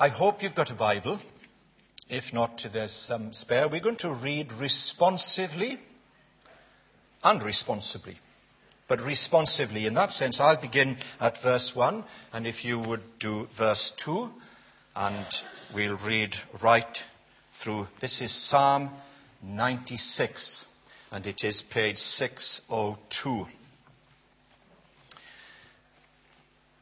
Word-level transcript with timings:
I 0.00 0.10
hope 0.10 0.44
you've 0.44 0.54
got 0.54 0.70
a 0.70 0.76
Bible. 0.76 1.18
If 2.08 2.32
not, 2.32 2.64
there's 2.72 2.92
some 2.92 3.32
spare. 3.32 3.68
We're 3.68 3.80
going 3.80 3.96
to 3.96 4.14
read 4.14 4.52
responsively 4.52 5.80
and 7.24 7.42
responsibly. 7.42 8.16
But 8.88 9.00
responsively, 9.00 9.86
in 9.86 9.94
that 9.94 10.12
sense, 10.12 10.38
I'll 10.38 10.60
begin 10.60 10.98
at 11.18 11.42
verse 11.42 11.72
1, 11.74 12.04
and 12.32 12.46
if 12.46 12.64
you 12.64 12.78
would 12.78 13.02
do 13.18 13.48
verse 13.58 13.92
2, 14.04 14.30
and 14.94 15.26
we'll 15.74 15.98
read 16.06 16.32
right 16.62 16.98
through. 17.60 17.88
This 18.00 18.20
is 18.20 18.32
Psalm 18.32 18.92
96, 19.42 20.64
and 21.10 21.26
it 21.26 21.42
is 21.42 21.60
page 21.72 21.98
602. 21.98 23.46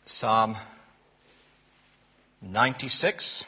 Psalm 0.05 0.55
96. 2.43 3.45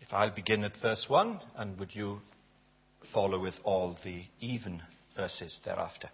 If 0.00 0.12
I'll 0.12 0.34
begin 0.34 0.64
at 0.64 0.76
verse 0.76 1.06
1, 1.08 1.40
and 1.56 1.78
would 1.78 1.94
you 1.94 2.20
follow 3.12 3.38
with 3.38 3.54
all 3.64 3.96
the 4.04 4.24
even 4.40 4.82
verses 5.16 5.60
thereafter? 5.64 6.08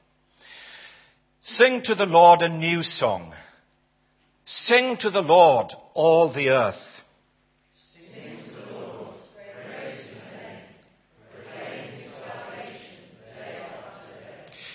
Sing 1.42 1.82
to 1.84 1.94
the 1.94 2.06
Lord 2.06 2.42
a 2.42 2.48
new 2.48 2.82
song. 2.82 3.34
Sing 4.44 4.96
to 4.98 5.10
the 5.10 5.22
Lord, 5.22 5.72
all 5.94 6.32
the 6.32 6.50
earth. 6.50 6.76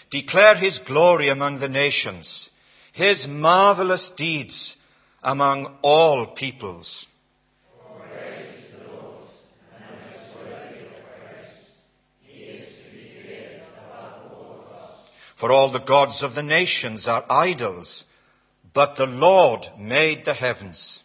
Declare 0.10 0.58
his 0.58 0.78
glory 0.78 1.30
among 1.30 1.60
the 1.60 1.68
nations, 1.68 2.52
his 2.94 3.28
marvelous 3.28 4.12
deeds 4.16 4.78
among 5.24 5.78
all 5.82 6.28
peoples. 6.28 7.08
For 15.38 15.52
all 15.52 15.72
the 15.72 15.80
gods 15.80 16.24
of 16.24 16.36
the 16.36 16.44
nations 16.44 17.08
are 17.08 17.26
idols, 17.30 18.06
but 18.74 18.96
the 18.96 19.08
Lord 19.08 19.66
made 19.78 20.24
the 20.24 20.34
heavens. 20.34 21.04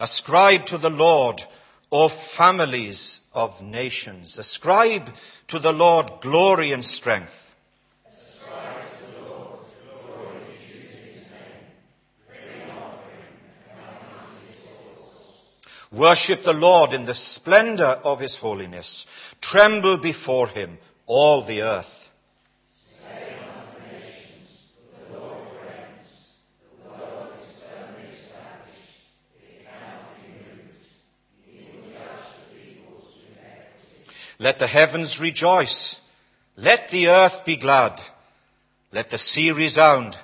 Ascribe 0.00 0.66
to 0.66 0.78
the 0.78 0.90
Lord 0.90 1.40
O 1.90 2.10
families 2.36 3.20
of 3.32 3.62
nations, 3.62 4.38
ascribe 4.38 5.08
to 5.48 5.58
the 5.58 5.72
Lord 5.72 6.10
glory 6.20 6.72
and 6.72 6.84
strength. 6.84 7.32
Worship 15.90 16.44
the 16.44 16.52
Lord 16.52 16.92
in 16.92 17.06
the 17.06 17.14
splendor 17.14 17.84
of 17.84 18.20
his 18.20 18.36
holiness. 18.36 19.06
Tremble 19.40 19.96
before 19.96 20.48
him, 20.48 20.78
all 21.06 21.46
the 21.46 21.62
earth. 21.62 21.97
Let 34.48 34.60
the 34.60 34.66
heavens 34.66 35.20
rejoice. 35.20 36.00
Let 36.56 36.88
the 36.88 37.08
earth 37.08 37.44
be 37.44 37.58
glad. 37.58 38.00
Let 38.90 39.10
the 39.10 39.18
sea 39.18 39.50
resound 39.50 40.16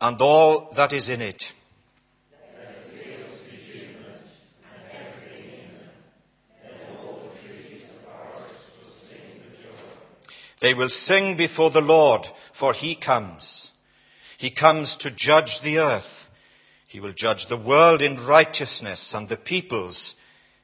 and 0.00 0.18
all 0.22 0.72
that 0.76 0.94
is 0.94 1.10
in 1.10 1.20
it. 1.20 1.44
They 10.62 10.72
will 10.72 10.88
sing 10.88 11.36
before 11.36 11.70
the 11.70 11.82
Lord, 11.82 12.26
for 12.58 12.72
he 12.72 12.96
comes. 12.96 13.70
He 14.38 14.52
comes 14.52 14.96
to 15.00 15.10
judge 15.10 15.60
the 15.62 15.80
earth. 15.80 16.26
He 16.86 16.98
will 16.98 17.12
judge 17.12 17.48
the 17.48 17.58
world 17.58 18.00
in 18.00 18.24
righteousness 18.24 19.12
and 19.14 19.28
the 19.28 19.36
peoples 19.36 20.14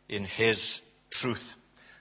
in 0.08 0.24
his 0.24 0.80
truth 1.10 1.44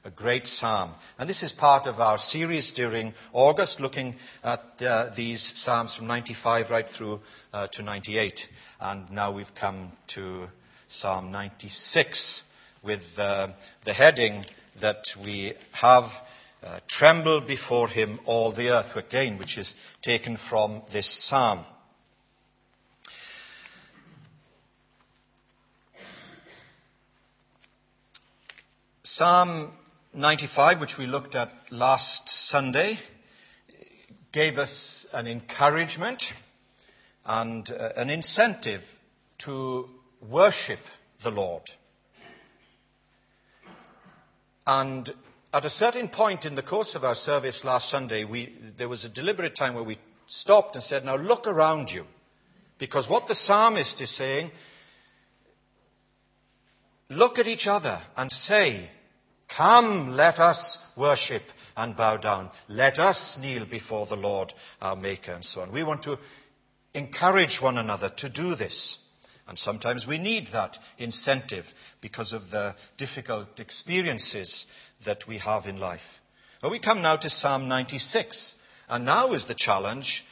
a 0.05 0.09
great 0.09 0.47
psalm. 0.47 0.93
And 1.17 1.29
this 1.29 1.43
is 1.43 1.51
part 1.51 1.85
of 1.85 1.99
our 1.99 2.17
series 2.17 2.71
during 2.71 3.13
August, 3.33 3.79
looking 3.79 4.15
at 4.43 4.61
uh, 4.81 5.13
these 5.15 5.51
psalms 5.55 5.95
from 5.95 6.07
95 6.07 6.69
right 6.69 6.87
through 6.87 7.19
uh, 7.51 7.67
to 7.73 7.83
98. 7.83 8.39
And 8.79 9.11
now 9.11 9.35
we've 9.35 9.53
come 9.59 9.91
to 10.15 10.47
Psalm 10.87 11.31
96 11.31 12.41
with 12.81 13.01
uh, 13.17 13.49
the 13.83 13.93
heading 13.93 14.45
that 14.81 15.03
we 15.23 15.53
have 15.73 16.09
uh, 16.63 16.79
Tremble 16.87 17.41
before 17.41 17.89
him 17.89 18.19
all 18.25 18.53
the 18.53 18.69
earth, 18.69 18.95
again, 18.95 19.37
which 19.37 19.57
is 19.57 19.75
taken 20.01 20.37
from 20.49 20.81
this 20.91 21.27
psalm. 21.27 21.65
Psalm 29.03 29.71
95, 30.13 30.79
which 30.79 30.97
we 30.97 31.05
looked 31.05 31.35
at 31.35 31.51
last 31.69 32.23
Sunday, 32.27 32.97
gave 34.31 34.57
us 34.57 35.05
an 35.13 35.27
encouragement 35.27 36.23
and 37.25 37.69
uh, 37.69 37.89
an 37.95 38.09
incentive 38.09 38.81
to 39.39 39.87
worship 40.27 40.79
the 41.23 41.29
Lord. 41.29 41.61
And 44.65 45.11
at 45.53 45.65
a 45.65 45.69
certain 45.69 46.09
point 46.09 46.45
in 46.45 46.55
the 46.55 46.63
course 46.63 46.95
of 46.95 47.03
our 47.03 47.15
service 47.15 47.63
last 47.63 47.89
Sunday, 47.89 48.23
we, 48.23 48.55
there 48.77 48.89
was 48.89 49.05
a 49.05 49.09
deliberate 49.09 49.55
time 49.55 49.75
where 49.75 49.83
we 49.83 49.99
stopped 50.27 50.75
and 50.75 50.83
said, 50.83 51.05
Now 51.05 51.17
look 51.17 51.45
around 51.45 51.89
you. 51.91 52.05
Because 52.79 53.07
what 53.07 53.27
the 53.27 53.35
psalmist 53.35 54.01
is 54.01 54.15
saying, 54.15 54.51
look 57.09 57.37
at 57.37 57.47
each 57.47 57.67
other 57.67 58.01
and 58.15 58.31
say, 58.31 58.89
Come, 59.55 60.11
let 60.11 60.39
us 60.39 60.77
worship 60.95 61.41
and 61.75 61.97
bow 61.97 62.17
down. 62.17 62.51
Let 62.67 62.99
us 62.99 63.37
kneel 63.39 63.65
before 63.65 64.05
the 64.05 64.15
Lord 64.15 64.53
our 64.81 64.95
Maker 64.95 65.33
and 65.33 65.43
so 65.43 65.61
on. 65.61 65.71
We 65.71 65.83
want 65.83 66.03
to 66.03 66.17
encourage 66.93 67.59
one 67.61 67.77
another 67.77 68.09
to 68.17 68.29
do 68.29 68.55
this. 68.55 68.97
And 69.47 69.57
sometimes 69.57 70.05
we 70.05 70.19
need 70.19 70.49
that 70.53 70.77
incentive 70.99 71.65
because 72.01 72.33
of 72.33 72.51
the 72.51 72.75
difficult 72.97 73.59
experiences 73.59 74.67
that 75.05 75.27
we 75.27 75.39
have 75.39 75.65
in 75.65 75.77
life. 75.77 76.01
Well, 76.61 76.71
we 76.71 76.79
come 76.79 77.01
now 77.01 77.15
to 77.17 77.29
Psalm 77.29 77.67
96. 77.67 78.55
And 78.89 79.05
now 79.05 79.33
is 79.33 79.47
the 79.47 79.55
challenge 79.55 80.25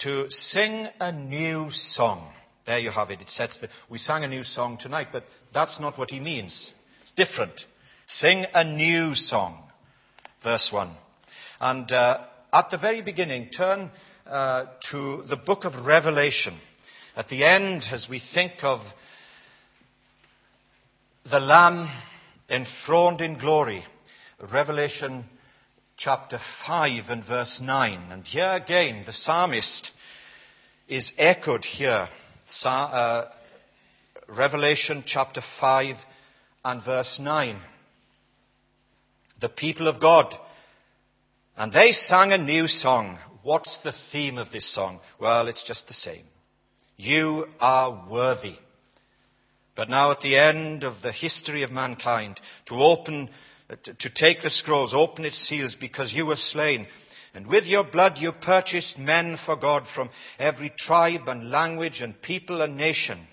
to 0.00 0.30
sing 0.30 0.88
a 1.00 1.12
new 1.12 1.70
song. 1.70 2.32
There 2.66 2.78
you 2.78 2.90
have 2.90 3.10
it. 3.10 3.22
It 3.22 3.30
says 3.30 3.58
that 3.60 3.70
we 3.88 3.98
sang 3.98 4.24
a 4.24 4.28
new 4.28 4.44
song 4.44 4.76
tonight, 4.78 5.08
but 5.12 5.24
that's 5.54 5.80
not 5.80 5.98
what 5.98 6.10
he 6.10 6.20
means. 6.20 6.72
It's 7.02 7.12
different. 7.12 7.64
Sing 8.12 8.44
a 8.54 8.64
new 8.64 9.14
song. 9.14 9.56
Verse 10.42 10.72
1. 10.72 10.90
And 11.60 11.92
uh, 11.92 12.24
at 12.52 12.68
the 12.72 12.76
very 12.76 13.02
beginning, 13.02 13.50
turn 13.50 13.88
uh, 14.26 14.66
to 14.90 15.22
the 15.28 15.36
book 15.36 15.64
of 15.64 15.86
Revelation. 15.86 16.58
At 17.14 17.28
the 17.28 17.44
end, 17.44 17.84
as 17.92 18.08
we 18.08 18.18
think 18.18 18.64
of 18.64 18.80
the 21.30 21.38
Lamb 21.38 21.88
enthroned 22.48 23.20
in 23.20 23.38
glory, 23.38 23.84
Revelation 24.52 25.24
chapter 25.96 26.40
5 26.66 27.10
and 27.10 27.24
verse 27.24 27.60
9. 27.62 28.10
And 28.10 28.24
here 28.24 28.54
again, 28.54 29.04
the 29.06 29.12
psalmist 29.12 29.92
is 30.88 31.12
echoed 31.16 31.64
here. 31.64 32.08
Uh, 32.64 33.26
Revelation 34.26 35.04
chapter 35.06 35.42
5 35.60 35.94
and 36.64 36.84
verse 36.84 37.20
9 37.20 37.56
the 39.40 39.48
people 39.48 39.88
of 39.88 40.00
God. 40.00 40.34
And 41.56 41.72
they 41.72 41.92
sang 41.92 42.32
a 42.32 42.38
new 42.38 42.66
song. 42.66 43.18
What's 43.42 43.78
the 43.78 43.94
theme 44.12 44.38
of 44.38 44.50
this 44.50 44.72
song? 44.72 45.00
Well, 45.20 45.48
it's 45.48 45.62
just 45.62 45.88
the 45.88 45.94
same. 45.94 46.24
You 46.96 47.46
are 47.60 48.06
worthy. 48.10 48.56
But 49.74 49.88
now 49.88 50.10
at 50.10 50.20
the 50.20 50.36
end 50.36 50.84
of 50.84 51.00
the 51.02 51.12
history 51.12 51.62
of 51.62 51.70
mankind, 51.70 52.38
to 52.66 52.74
open, 52.74 53.30
uh, 53.70 53.76
to 53.98 54.10
take 54.10 54.42
the 54.42 54.50
scrolls, 54.50 54.92
open 54.92 55.24
its 55.24 55.38
seals 55.38 55.74
because 55.74 56.12
you 56.12 56.26
were 56.26 56.36
slain. 56.36 56.86
And 57.32 57.46
with 57.46 57.64
your 57.64 57.84
blood 57.84 58.18
you 58.18 58.32
purchased 58.32 58.98
men 58.98 59.38
for 59.44 59.56
God 59.56 59.86
from 59.94 60.10
every 60.38 60.72
tribe 60.76 61.28
and 61.28 61.50
language 61.50 62.02
and 62.02 62.20
people 62.20 62.60
and 62.60 62.76
nation. 62.76 63.26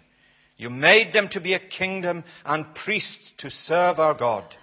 You 0.56 0.70
made 0.70 1.14
them 1.14 1.28
to 1.30 1.42
be 1.42 1.54
a 1.54 1.60
kingdom 1.60 2.24
and 2.46 2.74
priests 2.76 3.34
to 3.40 3.50
serve 3.50 4.00
our 4.00 4.14
God. 4.14 4.56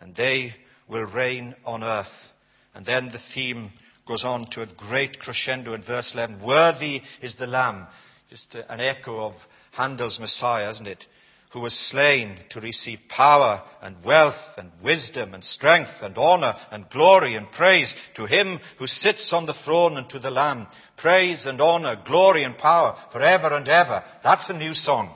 And 0.00 0.14
they 0.14 0.54
will 0.88 1.06
reign 1.06 1.54
on 1.64 1.82
earth. 1.82 2.32
And 2.74 2.86
then 2.86 3.10
the 3.12 3.20
theme 3.34 3.72
goes 4.06 4.24
on 4.24 4.46
to 4.50 4.62
a 4.62 4.66
great 4.66 5.18
crescendo 5.18 5.74
in 5.74 5.82
verse 5.82 6.12
11. 6.14 6.42
Worthy 6.42 7.02
is 7.20 7.36
the 7.36 7.46
Lamb. 7.46 7.86
Just 8.30 8.54
an 8.54 8.80
echo 8.80 9.26
of 9.26 9.34
Handel's 9.72 10.18
Messiah, 10.18 10.70
isn't 10.70 10.86
it? 10.86 11.04
Who 11.52 11.60
was 11.60 11.72
slain 11.72 12.36
to 12.50 12.60
receive 12.60 13.00
power 13.08 13.62
and 13.80 14.04
wealth 14.04 14.58
and 14.58 14.70
wisdom 14.84 15.32
and 15.32 15.42
strength 15.42 16.02
and 16.02 16.16
honor 16.18 16.54
and 16.70 16.90
glory 16.90 17.36
and 17.36 17.50
praise 17.50 17.94
to 18.16 18.26
him 18.26 18.60
who 18.78 18.86
sits 18.86 19.32
on 19.32 19.46
the 19.46 19.54
throne 19.54 19.96
and 19.96 20.08
to 20.10 20.18
the 20.18 20.30
Lamb. 20.30 20.66
Praise 20.98 21.46
and 21.46 21.58
honor, 21.60 21.96
glory 22.04 22.44
and 22.44 22.58
power 22.58 22.98
forever 23.12 23.54
and 23.54 23.66
ever. 23.66 24.04
That's 24.22 24.50
a 24.50 24.58
new 24.58 24.74
song. 24.74 25.14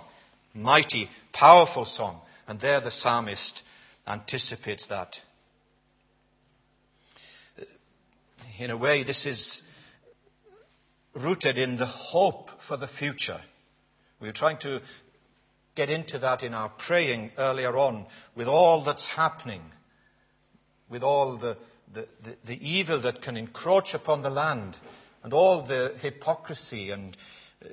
Mighty, 0.55 1.11
powerful 1.35 1.85
song. 1.85 2.21
And 2.49 2.61
there 2.61 2.81
the 2.81 2.91
psalmist 2.91 3.63
anticipates 4.07 4.87
that. 4.87 5.17
In 8.63 8.71
a 8.71 8.77
way, 8.77 9.03
this 9.03 9.27
is 9.27 9.61
rooted 11.17 11.59
in 11.59 11.79
the 11.79 11.87
hope 11.87 12.49
for 12.69 12.77
the 12.77 12.87
future. 12.87 13.41
We 14.21 14.29
were 14.29 14.33
trying 14.33 14.59
to 14.59 14.79
get 15.75 15.91
into 15.91 16.21
that 16.21 16.45
in 16.45 16.55
our 16.55 16.69
praying 16.69 17.33
earlier 17.39 17.77
on 17.77 18.07
with 18.37 18.47
all 18.47 18.85
that's 18.85 19.09
happening, 19.09 19.63
with 20.89 21.03
all 21.03 21.39
the, 21.39 21.57
the, 21.93 22.07
the, 22.23 22.37
the 22.47 22.71
evil 22.71 23.03
that 23.03 23.23
can 23.23 23.37
encroach 23.37 23.95
upon 23.95 24.23
the 24.23 24.31
land, 24.31 24.77
and 25.25 25.33
all 25.33 25.67
the 25.67 25.97
hypocrisy 26.01 26.93
and 26.93 27.17
uh, 27.65 27.69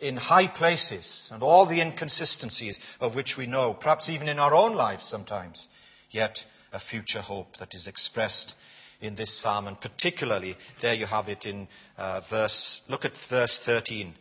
in 0.00 0.16
high 0.16 0.48
places, 0.48 1.28
and 1.30 1.42
all 1.42 1.66
the 1.66 1.82
inconsistencies 1.82 2.78
of 2.98 3.14
which 3.14 3.36
we 3.36 3.44
know, 3.44 3.74
perhaps 3.74 4.08
even 4.08 4.26
in 4.26 4.38
our 4.38 4.54
own 4.54 4.72
lives 4.72 5.04
sometimes, 5.04 5.68
yet 6.10 6.38
a 6.72 6.80
future 6.80 7.20
hope 7.20 7.58
that 7.58 7.74
is 7.74 7.86
expressed 7.86 8.54
in 9.00 9.14
this 9.14 9.40
psalm, 9.40 9.66
and 9.66 9.80
particularly 9.80 10.56
there 10.82 10.94
you 10.94 11.06
have 11.06 11.28
it 11.28 11.46
in 11.46 11.68
uh, 11.96 12.20
verse, 12.28 12.82
look 12.88 13.04
at 13.04 13.12
verse 13.28 13.60
13, 13.64 14.14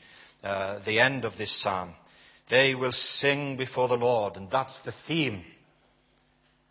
uh, 0.43 0.83
the 0.85 0.99
end 0.99 1.25
of 1.25 1.37
this 1.37 1.61
psalm. 1.61 1.93
They 2.49 2.75
will 2.75 2.91
sing 2.91 3.57
before 3.57 3.87
the 3.87 3.95
Lord, 3.97 4.35
and 4.35 4.49
that's 4.49 4.79
the 4.79 4.93
theme. 5.07 5.43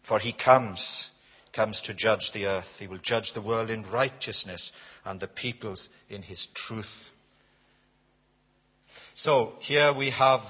For 0.08 0.18
he 0.18 0.32
comes, 0.32 1.10
comes 1.52 1.80
to 1.82 1.94
judge 1.94 2.32
the 2.32 2.46
earth. 2.46 2.76
He 2.78 2.86
will 2.86 2.98
judge 2.98 3.34
the 3.34 3.42
world 3.42 3.70
in 3.70 3.82
righteousness 3.90 4.72
and 5.04 5.20
the 5.20 5.28
peoples 5.28 5.88
in 6.08 6.22
his 6.22 6.48
truth. 6.54 7.04
So 9.14 9.52
here 9.60 9.92
we 9.92 10.10
have 10.10 10.40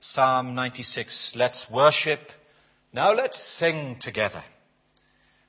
Psalm 0.00 0.54
96. 0.54 1.34
Let's 1.36 1.66
worship. 1.70 2.20
Now 2.92 3.12
let's 3.12 3.42
sing 3.58 3.96
together. 4.00 4.44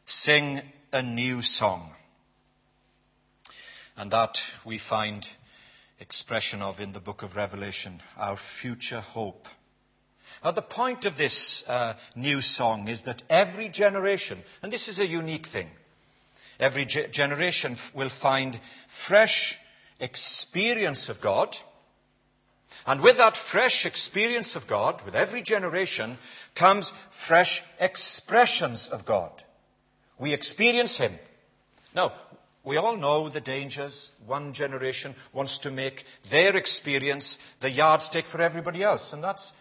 Sing 0.05 0.61
a 0.91 1.01
new 1.01 1.41
song. 1.41 1.91
And 3.95 4.11
that 4.11 4.37
we 4.65 4.79
find 4.79 5.25
expression 5.99 6.61
of 6.61 6.79
in 6.79 6.93
the 6.93 6.99
book 6.99 7.21
of 7.21 7.35
Revelation, 7.35 8.01
our 8.17 8.37
future 8.61 8.99
hope. 8.99 9.45
Now, 10.43 10.51
the 10.51 10.61
point 10.61 11.05
of 11.05 11.17
this 11.17 11.63
uh, 11.67 11.93
new 12.15 12.41
song 12.41 12.87
is 12.87 13.03
that 13.03 13.21
every 13.29 13.69
generation, 13.69 14.39
and 14.61 14.73
this 14.73 14.87
is 14.87 14.97
a 14.99 15.05
unique 15.05 15.47
thing, 15.47 15.67
every 16.59 16.85
ge- 16.85 17.11
generation 17.11 17.77
will 17.95 18.09
find 18.09 18.59
fresh 19.07 19.55
experience 19.99 21.09
of 21.09 21.21
God. 21.21 21.55
And 22.85 23.01
with 23.01 23.17
that 23.17 23.37
fresh 23.51 23.85
experience 23.85 24.55
of 24.55 24.67
God, 24.67 25.01
with 25.05 25.15
every 25.15 25.43
generation, 25.43 26.17
comes 26.55 26.91
fresh 27.27 27.61
expressions 27.79 28.89
of 28.91 29.05
God. 29.05 29.43
We 30.21 30.33
experience 30.33 30.97
Him. 30.97 31.13
Now, 31.95 32.13
we 32.63 32.77
all 32.77 32.95
know 32.95 33.27
the 33.27 33.41
dangers. 33.41 34.11
One 34.25 34.53
generation 34.53 35.15
wants 35.33 35.57
to 35.59 35.71
make 35.71 36.03
their 36.29 36.55
experience 36.55 37.39
the 37.59 37.71
yardstick 37.71 38.25
for 38.27 38.39
everybody 38.39 38.83
else. 38.83 39.13
And 39.13 39.23
that's, 39.23 39.51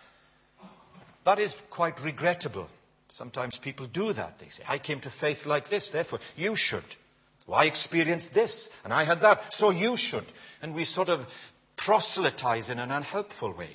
that 1.25 1.39
is 1.39 1.55
quite 1.71 1.99
regrettable. 2.05 2.69
Sometimes 3.09 3.59
people 3.59 3.87
do 3.87 4.13
that. 4.13 4.39
They 4.39 4.51
say, 4.51 4.63
I 4.69 4.79
came 4.79 5.01
to 5.01 5.11
faith 5.11 5.47
like 5.47 5.71
this, 5.71 5.91
therefore 5.91 6.21
you 6.37 6.55
should. 6.55 6.85
Well, 7.47 7.59
I 7.59 7.65
experienced 7.65 8.35
this, 8.35 8.69
and 8.85 8.93
I 8.93 9.05
had 9.05 9.23
that, 9.23 9.55
so 9.55 9.71
you 9.71 9.97
should. 9.97 10.27
And 10.61 10.75
we 10.75 10.85
sort 10.85 11.09
of 11.09 11.27
proselytize 11.77 12.69
in 12.69 12.79
an 12.79 12.91
unhelpful 12.91 13.57
way. 13.57 13.71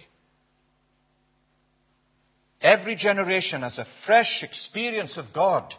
Every 2.62 2.96
generation 2.96 3.64
has 3.64 3.80
a 3.80 3.88
fresh 4.06 4.44
experience 4.44 5.18
of 5.18 5.34
God 5.34 5.74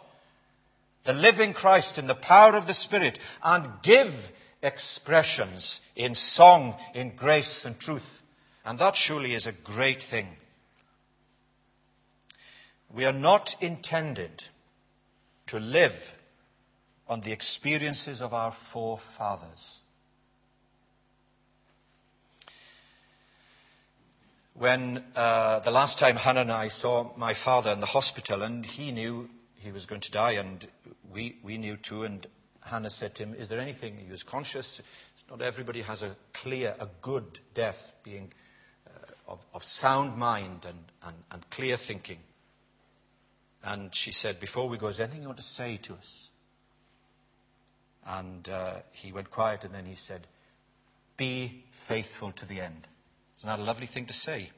the 1.07 1.13
living 1.13 1.53
Christ 1.53 1.97
in 1.97 2.05
the 2.05 2.15
power 2.15 2.57
of 2.57 2.67
the 2.67 2.73
Spirit 2.73 3.17
and 3.41 3.81
give 3.81 4.13
expressions 4.61 5.79
in 5.95 6.15
song, 6.15 6.75
in 6.93 7.15
grace 7.15 7.63
and 7.63 7.79
truth. 7.79 8.05
And 8.65 8.77
that 8.79 8.97
surely 8.97 9.33
is 9.33 9.47
a 9.47 9.53
great 9.53 10.03
thing. 10.11 10.27
We 12.93 13.05
are 13.05 13.13
not 13.13 13.55
intended 13.61 14.43
to 15.47 15.59
live 15.59 15.95
on 17.07 17.21
the 17.21 17.31
experiences 17.31 18.21
of 18.21 18.33
our 18.33 18.53
forefathers. 18.73 19.79
When 24.55 25.05
uh, 25.15 25.61
the 25.61 25.71
last 25.71 25.99
time 25.99 26.17
Hannah 26.17 26.41
and 26.41 26.51
I 26.51 26.67
saw 26.67 27.15
my 27.15 27.33
father 27.33 27.71
in 27.71 27.79
the 27.79 27.85
hospital, 27.85 28.41
and 28.41 28.65
he 28.65 28.91
knew 28.91 29.29
he 29.59 29.71
was 29.71 29.85
going 29.85 30.01
to 30.01 30.11
die, 30.11 30.33
and 30.33 30.67
we, 31.11 31.37
we 31.43 31.57
knew 31.57 31.77
too. 31.77 32.03
And 32.03 32.25
Hannah 32.61 32.89
said 32.89 33.15
to 33.15 33.23
him, 33.23 33.33
Is 33.33 33.49
there 33.49 33.59
anything? 33.59 33.97
He 33.97 34.11
was 34.11 34.23
conscious. 34.23 34.81
Not 35.29 35.41
everybody 35.41 35.81
has 35.81 36.01
a 36.01 36.15
clear, 36.41 36.75
a 36.79 36.87
good 37.01 37.39
death, 37.53 37.77
being 38.03 38.31
uh, 38.85 39.31
of, 39.33 39.39
of, 39.53 39.63
sound 39.63 40.17
mind 40.17 40.65
and, 40.65 40.79
and, 41.03 41.15
and 41.31 41.49
clear 41.49 41.77
thinking. 41.77 42.19
And 43.63 43.93
she 43.93 44.11
said, 44.11 44.39
Before 44.39 44.69
we 44.69 44.77
go, 44.77 44.87
is 44.87 44.97
there 44.97 45.05
anything 45.05 45.23
you 45.23 45.27
want 45.27 45.39
to 45.39 45.43
say 45.43 45.79
to 45.83 45.93
us? 45.93 46.27
And 48.05 48.47
uh, 48.47 48.75
he 48.93 49.11
went 49.11 49.31
quiet 49.31 49.63
and 49.63 49.73
then 49.73 49.85
he 49.85 49.95
said, 49.95 50.27
Be 51.17 51.65
faithful 51.87 52.31
to 52.33 52.45
the 52.45 52.61
end. 52.61 52.87
Isn't 53.39 53.49
that 53.49 53.59
a 53.59 53.63
lovely 53.63 53.87
thing 53.87 54.05
to 54.05 54.13
say? 54.13 54.51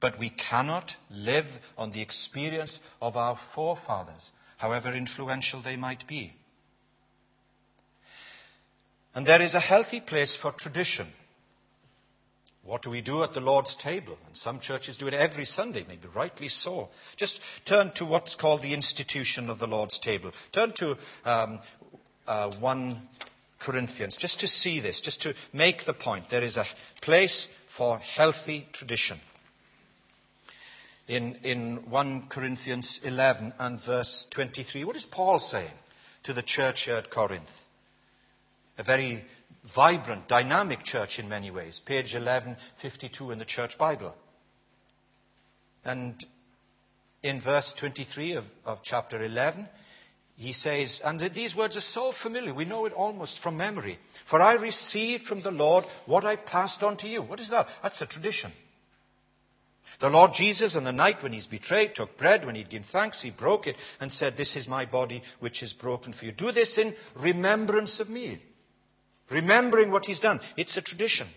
But 0.00 0.18
we 0.18 0.30
cannot 0.30 0.94
live 1.10 1.46
on 1.76 1.92
the 1.92 2.00
experience 2.00 2.80
of 3.02 3.16
our 3.16 3.38
forefathers, 3.54 4.30
however 4.56 4.94
influential 4.94 5.62
they 5.62 5.76
might 5.76 6.06
be. 6.06 6.32
And 9.14 9.26
there 9.26 9.42
is 9.42 9.54
a 9.54 9.60
healthy 9.60 10.00
place 10.00 10.36
for 10.40 10.52
tradition. 10.52 11.08
What 12.62 12.82
do 12.82 12.90
we 12.90 13.02
do 13.02 13.22
at 13.24 13.34
the 13.34 13.40
Lord's 13.40 13.74
table? 13.76 14.16
And 14.26 14.36
some 14.36 14.60
churches 14.60 14.96
do 14.96 15.06
it 15.08 15.14
every 15.14 15.44
Sunday, 15.44 15.84
maybe 15.86 16.08
rightly 16.14 16.48
so. 16.48 16.88
Just 17.16 17.40
turn 17.64 17.92
to 17.96 18.04
what's 18.04 18.36
called 18.36 18.62
the 18.62 18.74
institution 18.74 19.50
of 19.50 19.58
the 19.58 19.66
Lord's 19.66 19.98
table. 19.98 20.32
Turn 20.52 20.72
to 20.76 20.96
um, 21.24 21.60
uh, 22.26 22.54
1 22.58 23.08
Corinthians, 23.60 24.16
just 24.16 24.40
to 24.40 24.48
see 24.48 24.80
this, 24.80 25.00
just 25.00 25.22
to 25.22 25.34
make 25.52 25.84
the 25.84 25.94
point. 25.94 26.26
There 26.30 26.44
is 26.44 26.56
a 26.56 26.66
place 27.02 27.48
for 27.76 27.98
healthy 27.98 28.68
tradition 28.72 29.18
in, 31.10 31.34
in 31.42 31.90
1 31.90 32.28
Corinthians 32.28 33.00
11 33.02 33.52
and 33.58 33.80
verse 33.84 34.26
23. 34.30 34.84
What 34.84 34.94
is 34.94 35.04
Paul 35.04 35.40
saying 35.40 35.72
to 36.22 36.32
the 36.32 36.42
church 36.42 36.84
here 36.84 36.94
at 36.94 37.10
Corinth? 37.10 37.50
A 38.78 38.84
very 38.84 39.24
vibrant, 39.74 40.28
dynamic 40.28 40.84
church 40.84 41.18
in 41.18 41.28
many 41.28 41.50
ways. 41.50 41.80
Page 41.84 42.14
1152 42.14 43.32
in 43.32 43.40
the 43.40 43.44
Church 43.44 43.76
Bible. 43.76 44.14
And 45.84 46.24
in 47.24 47.40
verse 47.40 47.74
23 47.80 48.34
of, 48.34 48.44
of 48.64 48.78
chapter 48.84 49.20
11, 49.20 49.68
he 50.36 50.52
says, 50.52 51.02
and 51.04 51.20
these 51.34 51.56
words 51.56 51.76
are 51.76 51.80
so 51.80 52.12
familiar, 52.12 52.54
we 52.54 52.64
know 52.64 52.86
it 52.86 52.92
almost 52.92 53.40
from 53.42 53.56
memory. 53.56 53.98
For 54.30 54.40
I 54.40 54.54
received 54.54 55.24
from 55.24 55.42
the 55.42 55.50
Lord 55.50 55.86
what 56.06 56.24
I 56.24 56.36
passed 56.36 56.84
on 56.84 56.98
to 56.98 57.08
you. 57.08 57.20
What 57.20 57.40
is 57.40 57.50
that? 57.50 57.66
That's 57.82 58.00
a 58.00 58.06
tradition. 58.06 58.52
The 59.98 60.08
Lord 60.08 60.32
Jesus, 60.32 60.76
on 60.76 60.84
the 60.84 60.92
night 60.92 61.22
when 61.22 61.32
he's 61.32 61.46
betrayed, 61.46 61.94
took 61.94 62.16
bread. 62.16 62.46
When 62.46 62.54
he'd 62.54 62.70
given 62.70 62.86
thanks, 62.90 63.20
he 63.20 63.30
broke 63.30 63.66
it 63.66 63.76
and 64.00 64.12
said, 64.12 64.36
This 64.36 64.56
is 64.56 64.68
my 64.68 64.86
body 64.86 65.22
which 65.40 65.62
is 65.62 65.72
broken 65.72 66.12
for 66.12 66.26
you. 66.26 66.32
Do 66.32 66.52
this 66.52 66.78
in 66.78 66.94
remembrance 67.16 68.00
of 68.00 68.08
me. 68.08 68.40
Remembering 69.30 69.90
what 69.90 70.06
he's 70.06 70.20
done. 70.20 70.40
It's 70.56 70.76
a 70.76 70.82
tradition. 70.82 71.28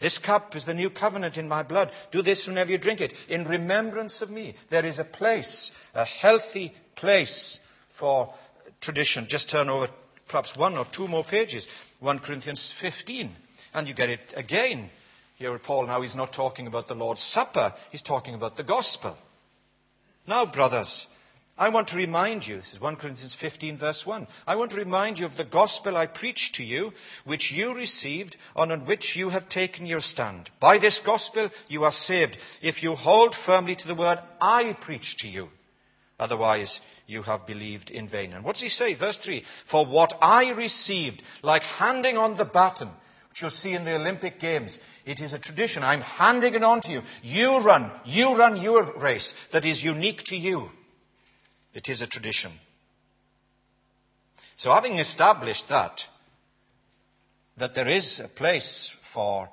This 0.00 0.18
cup 0.18 0.56
is 0.56 0.66
the 0.66 0.74
new 0.74 0.90
covenant 0.90 1.36
in 1.36 1.48
my 1.48 1.62
blood. 1.62 1.90
Do 2.10 2.22
this 2.22 2.46
whenever 2.46 2.70
you 2.70 2.78
drink 2.78 3.00
it, 3.00 3.14
in 3.28 3.44
remembrance 3.44 4.20
of 4.22 4.30
me. 4.30 4.56
There 4.70 4.84
is 4.84 4.98
a 4.98 5.04
place, 5.04 5.70
a 5.94 6.04
healthy 6.04 6.74
place 6.96 7.58
for 7.98 8.34
tradition. 8.80 9.26
Just 9.28 9.50
turn 9.50 9.68
over 9.70 9.88
perhaps 10.28 10.56
one 10.56 10.76
or 10.76 10.86
two 10.92 11.06
more 11.06 11.24
pages. 11.24 11.66
1 12.00 12.18
Corinthians 12.18 12.72
15. 12.80 13.30
And 13.72 13.88
you 13.88 13.94
get 13.94 14.08
it 14.08 14.20
again 14.34 14.90
here, 15.44 15.52
with 15.52 15.62
Paul 15.62 15.86
now 15.86 16.00
he's 16.00 16.14
not 16.14 16.32
talking 16.32 16.66
about 16.66 16.88
the 16.88 16.94
Lord's 16.94 17.22
Supper, 17.22 17.74
he's 17.90 18.00
talking 18.00 18.34
about 18.34 18.56
the 18.56 18.64
gospel. 18.64 19.14
Now, 20.26 20.46
brothers, 20.50 21.06
I 21.58 21.68
want 21.68 21.88
to 21.88 21.98
remind 21.98 22.46
you, 22.46 22.56
this 22.56 22.72
is 22.72 22.80
1 22.80 22.96
Corinthians 22.96 23.36
15, 23.38 23.76
verse 23.76 24.06
1. 24.06 24.26
I 24.46 24.56
want 24.56 24.70
to 24.70 24.78
remind 24.78 25.18
you 25.18 25.26
of 25.26 25.36
the 25.36 25.44
gospel 25.44 25.98
I 25.98 26.06
preached 26.06 26.54
to 26.54 26.64
you, 26.64 26.92
which 27.26 27.52
you 27.52 27.74
received, 27.74 28.38
and 28.56 28.72
on 28.72 28.86
which 28.86 29.16
you 29.16 29.28
have 29.28 29.50
taken 29.50 29.84
your 29.84 30.00
stand. 30.00 30.48
By 30.60 30.78
this 30.78 30.98
gospel 31.04 31.50
you 31.68 31.84
are 31.84 31.92
saved, 31.92 32.38
if 32.62 32.82
you 32.82 32.94
hold 32.94 33.34
firmly 33.34 33.76
to 33.76 33.86
the 33.86 33.94
word 33.94 34.20
I 34.40 34.74
preached 34.80 35.20
to 35.20 35.28
you. 35.28 35.48
Otherwise, 36.18 36.80
you 37.06 37.20
have 37.20 37.46
believed 37.46 37.90
in 37.90 38.08
vain. 38.08 38.32
And 38.32 38.46
what 38.46 38.54
does 38.54 38.62
he 38.62 38.70
say? 38.70 38.94
Verse 38.94 39.18
3 39.18 39.44
For 39.70 39.84
what 39.84 40.14
I 40.22 40.52
received, 40.52 41.22
like 41.42 41.64
handing 41.64 42.16
on 42.16 42.38
the 42.38 42.46
baton, 42.46 42.88
which 43.28 43.42
you'll 43.42 43.50
see 43.50 43.74
in 43.74 43.84
the 43.84 43.96
Olympic 43.96 44.40
Games, 44.40 44.78
it 45.04 45.20
is 45.20 45.32
a 45.32 45.38
tradition. 45.38 45.82
I'm 45.82 46.00
handing 46.00 46.54
it 46.54 46.64
on 46.64 46.80
to 46.82 46.92
you. 46.92 47.02
You 47.22 47.58
run, 47.58 47.90
you 48.04 48.36
run 48.36 48.60
your 48.60 48.98
race 48.98 49.34
that 49.52 49.64
is 49.64 49.82
unique 49.82 50.22
to 50.26 50.36
you. 50.36 50.68
It 51.74 51.88
is 51.88 52.00
a 52.00 52.06
tradition. 52.06 52.52
So, 54.56 54.70
having 54.70 54.98
established 54.98 55.68
that, 55.68 56.00
that 57.58 57.74
there 57.74 57.88
is 57.88 58.20
a 58.20 58.28
place 58.28 58.90
for 59.12 59.48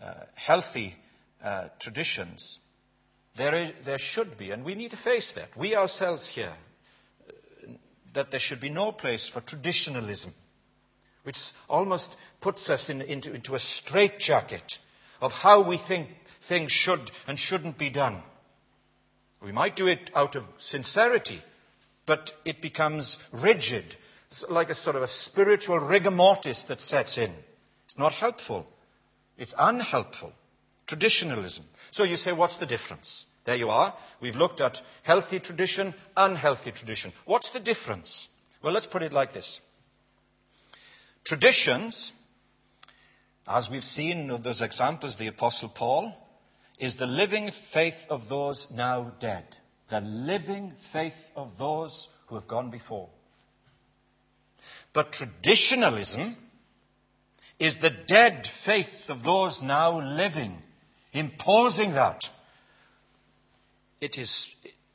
uh, 0.00 0.14
healthy 0.34 0.94
uh, 1.42 1.68
traditions, 1.80 2.58
there, 3.36 3.54
is, 3.54 3.70
there 3.84 3.98
should 3.98 4.38
be, 4.38 4.50
and 4.50 4.64
we 4.64 4.74
need 4.74 4.90
to 4.90 4.96
face 4.96 5.32
that, 5.36 5.56
we 5.56 5.74
ourselves 5.74 6.30
here, 6.32 6.52
that 8.14 8.30
there 8.30 8.40
should 8.40 8.60
be 8.60 8.68
no 8.68 8.92
place 8.92 9.28
for 9.32 9.40
traditionalism, 9.40 10.34
which 11.22 11.38
almost 11.68 12.14
puts 12.42 12.68
us 12.68 12.90
in, 12.90 13.00
into, 13.00 13.32
into 13.32 13.54
a 13.54 13.58
straitjacket 13.58 14.70
of 15.22 15.30
how 15.30 15.66
we 15.66 15.78
think 15.78 16.08
things 16.48 16.72
should 16.72 17.10
and 17.26 17.38
shouldn't 17.38 17.78
be 17.78 17.88
done. 17.88 18.22
We 19.42 19.52
might 19.52 19.76
do 19.76 19.86
it 19.86 20.10
out 20.14 20.36
of 20.36 20.44
sincerity, 20.58 21.40
but 22.06 22.32
it 22.44 22.60
becomes 22.60 23.16
rigid, 23.32 23.84
like 24.50 24.68
a 24.68 24.74
sort 24.74 24.96
of 24.96 25.02
a 25.02 25.08
spiritual 25.08 25.78
rigor 25.78 26.10
mortis 26.10 26.64
that 26.64 26.80
sets 26.80 27.16
in. 27.16 27.32
It's 27.86 27.96
not 27.98 28.12
helpful. 28.12 28.66
It's 29.38 29.54
unhelpful. 29.56 30.32
Traditionalism. 30.86 31.64
So 31.92 32.02
you 32.02 32.16
say, 32.16 32.32
what's 32.32 32.58
the 32.58 32.66
difference? 32.66 33.24
There 33.46 33.56
you 33.56 33.70
are. 33.70 33.94
We've 34.20 34.36
looked 34.36 34.60
at 34.60 34.78
healthy 35.04 35.38
tradition, 35.38 35.94
unhealthy 36.16 36.72
tradition. 36.72 37.12
What's 37.24 37.50
the 37.50 37.60
difference? 37.60 38.28
Well, 38.62 38.72
let's 38.72 38.86
put 38.86 39.02
it 39.02 39.12
like 39.12 39.32
this. 39.32 39.60
Traditions, 41.24 42.12
as 43.46 43.68
we've 43.70 43.82
seen 43.84 44.30
in 44.30 44.42
those 44.42 44.60
examples, 44.60 45.16
the 45.16 45.26
Apostle 45.28 45.68
Paul, 45.68 46.14
is 46.78 46.96
the 46.96 47.06
living 47.06 47.50
faith 47.72 47.94
of 48.08 48.28
those 48.28 48.66
now 48.70 49.12
dead 49.20 49.44
the 49.92 50.00
living 50.00 50.72
faith 50.90 51.12
of 51.36 51.58
those 51.58 52.08
who 52.26 52.34
have 52.34 52.48
gone 52.48 52.70
before. 52.70 53.10
But 54.94 55.12
traditionalism 55.12 56.34
is 57.58 57.76
the 57.80 57.90
dead 58.08 58.48
faith 58.64 59.10
of 59.10 59.22
those 59.22 59.60
now 59.62 60.00
living, 60.00 60.56
imposing 61.12 61.92
that. 61.92 62.24
It 64.00 64.16
is, 64.16 64.46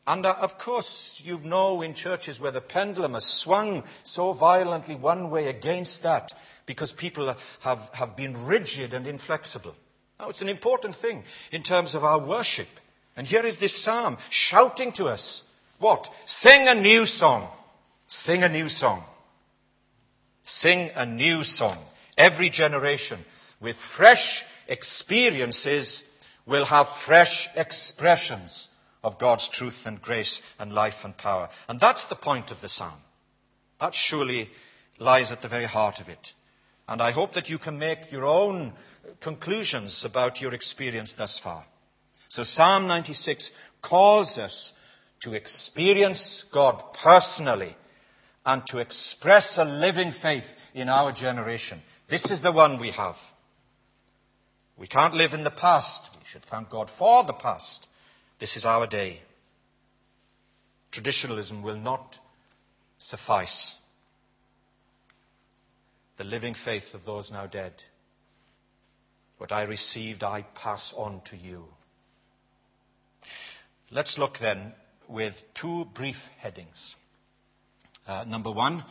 and 0.07 0.25
uh, 0.25 0.35
of 0.39 0.57
course, 0.57 1.21
you 1.21 1.37
know 1.39 1.81
in 1.81 1.93
churches 1.93 2.39
where 2.39 2.53
the 2.53 2.61
pendulum 2.61 3.13
has 3.13 3.25
swung 3.25 3.83
so 4.05 4.31
violently 4.31 4.95
one 4.95 5.29
way 5.29 5.49
against 5.49 6.03
that 6.03 6.31
because 6.65 6.93
people 6.93 7.35
have, 7.61 7.79
have 7.91 8.15
been 8.15 8.45
rigid 8.45 8.93
and 8.93 9.05
inflexible. 9.05 9.75
Now, 10.17 10.29
it's 10.29 10.41
an 10.41 10.47
important 10.47 10.95
thing 10.95 11.23
in 11.51 11.61
terms 11.61 11.93
of 11.93 12.05
our 12.05 12.25
worship. 12.25 12.69
And 13.17 13.27
here 13.27 13.45
is 13.45 13.59
this 13.59 13.83
psalm 13.83 14.17
shouting 14.29 14.93
to 14.93 15.05
us 15.05 15.43
what? 15.79 16.07
Sing 16.25 16.69
a 16.69 16.75
new 16.75 17.05
song. 17.05 17.51
Sing 18.07 18.43
a 18.43 18.49
new 18.49 18.69
song. 18.69 19.03
Sing 20.43 20.89
a 20.95 21.05
new 21.05 21.43
song. 21.43 21.83
Every 22.17 22.49
generation 22.49 23.19
with 23.61 23.75
fresh 23.97 24.43
experiences 24.69 26.01
will 26.47 26.65
have 26.65 26.87
fresh 27.05 27.49
expressions 27.55 28.69
of 29.03 29.19
God's 29.19 29.49
truth 29.49 29.85
and 29.85 30.01
grace 30.01 30.41
and 30.59 30.73
life 30.73 31.03
and 31.03 31.17
power. 31.17 31.49
And 31.67 31.79
that's 31.79 32.05
the 32.05 32.15
point 32.15 32.51
of 32.51 32.61
the 32.61 32.69
psalm. 32.69 32.99
That 33.79 33.93
surely 33.93 34.49
lies 34.99 35.31
at 35.31 35.41
the 35.41 35.49
very 35.49 35.65
heart 35.65 35.99
of 35.99 36.09
it. 36.09 36.33
And 36.87 37.01
I 37.01 37.11
hope 37.11 37.33
that 37.33 37.49
you 37.49 37.57
can 37.57 37.77
make 37.77 38.11
your 38.11 38.25
own 38.25 38.73
conclusions 39.21 40.03
about 40.05 40.41
your 40.41 40.53
experience 40.53 41.13
thus 41.17 41.39
far. 41.43 41.65
So 42.29 42.43
Psalm 42.43 42.87
96 42.87 43.51
calls 43.81 44.37
us 44.37 44.73
to 45.21 45.33
experience 45.33 46.45
God 46.53 46.81
personally 47.03 47.75
and 48.45 48.65
to 48.67 48.77
express 48.79 49.57
a 49.57 49.65
living 49.65 50.13
faith 50.13 50.45
in 50.73 50.89
our 50.89 51.11
generation. 51.11 51.81
This 52.09 52.31
is 52.31 52.41
the 52.41 52.51
one 52.51 52.79
we 52.79 52.91
have. 52.91 53.15
We 54.77 54.87
can't 54.87 55.15
live 55.15 55.33
in 55.33 55.43
the 55.43 55.51
past. 55.51 56.09
We 56.13 56.25
should 56.25 56.45
thank 56.45 56.69
God 56.69 56.89
for 56.97 57.23
the 57.23 57.33
past. 57.33 57.86
This 58.39 58.55
is 58.55 58.65
our 58.65 58.85
day. 58.85 59.21
Traditionalism 60.91 61.63
will 61.63 61.77
not 61.77 62.17
suffice. 62.99 63.75
The 66.17 66.23
living 66.23 66.53
faith 66.53 66.93
of 66.93 67.03
those 67.03 67.31
now 67.31 67.47
dead. 67.47 67.73
What 69.37 69.51
I 69.51 69.63
received, 69.63 70.23
I 70.23 70.45
pass 70.55 70.93
on 70.95 71.21
to 71.29 71.37
you. 71.37 71.65
Let's 73.91 74.17
look 74.17 74.39
then 74.39 74.73
with 75.07 75.33
two 75.59 75.85
brief 75.95 76.17
headings. 76.39 76.95
Uh, 78.07 78.23
number 78.25 78.51
one, 78.51 78.83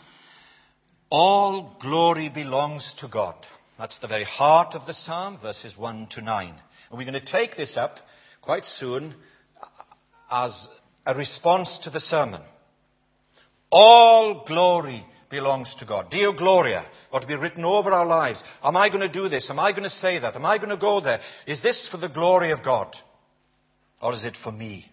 all 1.11 1.76
glory 1.81 2.29
belongs 2.29 2.95
to 3.00 3.09
God. 3.09 3.35
That's 3.79 3.99
the 3.99 4.09
very 4.09 4.25
heart 4.25 4.75
of 4.75 4.87
the 4.87 4.95
psalm, 4.95 5.38
verses 5.41 5.76
1 5.76 6.09
to 6.12 6.21
9. 6.21 6.49
And 6.49 6.99
we're 6.99 7.05
going 7.05 7.15
to 7.15 7.33
take 7.33 7.57
this 7.57 7.76
up 7.76 7.99
quite 8.41 8.65
soon 8.65 9.15
as 10.30 10.68
a 11.06 11.14
response 11.14 11.78
to 11.78 11.90
the 11.90 12.00
sermon. 12.00 12.42
All 13.71 14.45
glory 14.47 15.04
belongs 15.30 15.75
to 15.76 15.85
God. 15.85 16.11
Deo 16.11 16.33
Gloria 16.33 16.87
ought 17.12 17.21
to 17.21 17.26
be 17.26 17.37
written 17.37 17.64
over 17.64 17.90
our 17.90 18.06
lives. 18.06 18.42
Am 18.62 18.76
I 18.76 18.88
going 18.88 19.00
to 19.00 19.09
do 19.09 19.28
this? 19.28 19.50
Am 19.50 19.59
I 19.59 19.73
going 19.73 19.83
to 19.83 19.90
say 19.90 20.18
that? 20.18 20.37
Am 20.37 20.45
I 20.45 20.59
going 20.59 20.71
to 20.71 20.76
go 20.76 21.00
there? 21.00 21.21
Is 21.47 21.62
this 21.62 21.88
for 21.88 21.97
the 21.97 22.09
glory 22.09 22.52
of 22.52 22.62
God? 22.62 22.95
Or 24.00 24.12
is 24.12 24.25
it 24.25 24.37
for 24.37 24.52
me? 24.52 24.87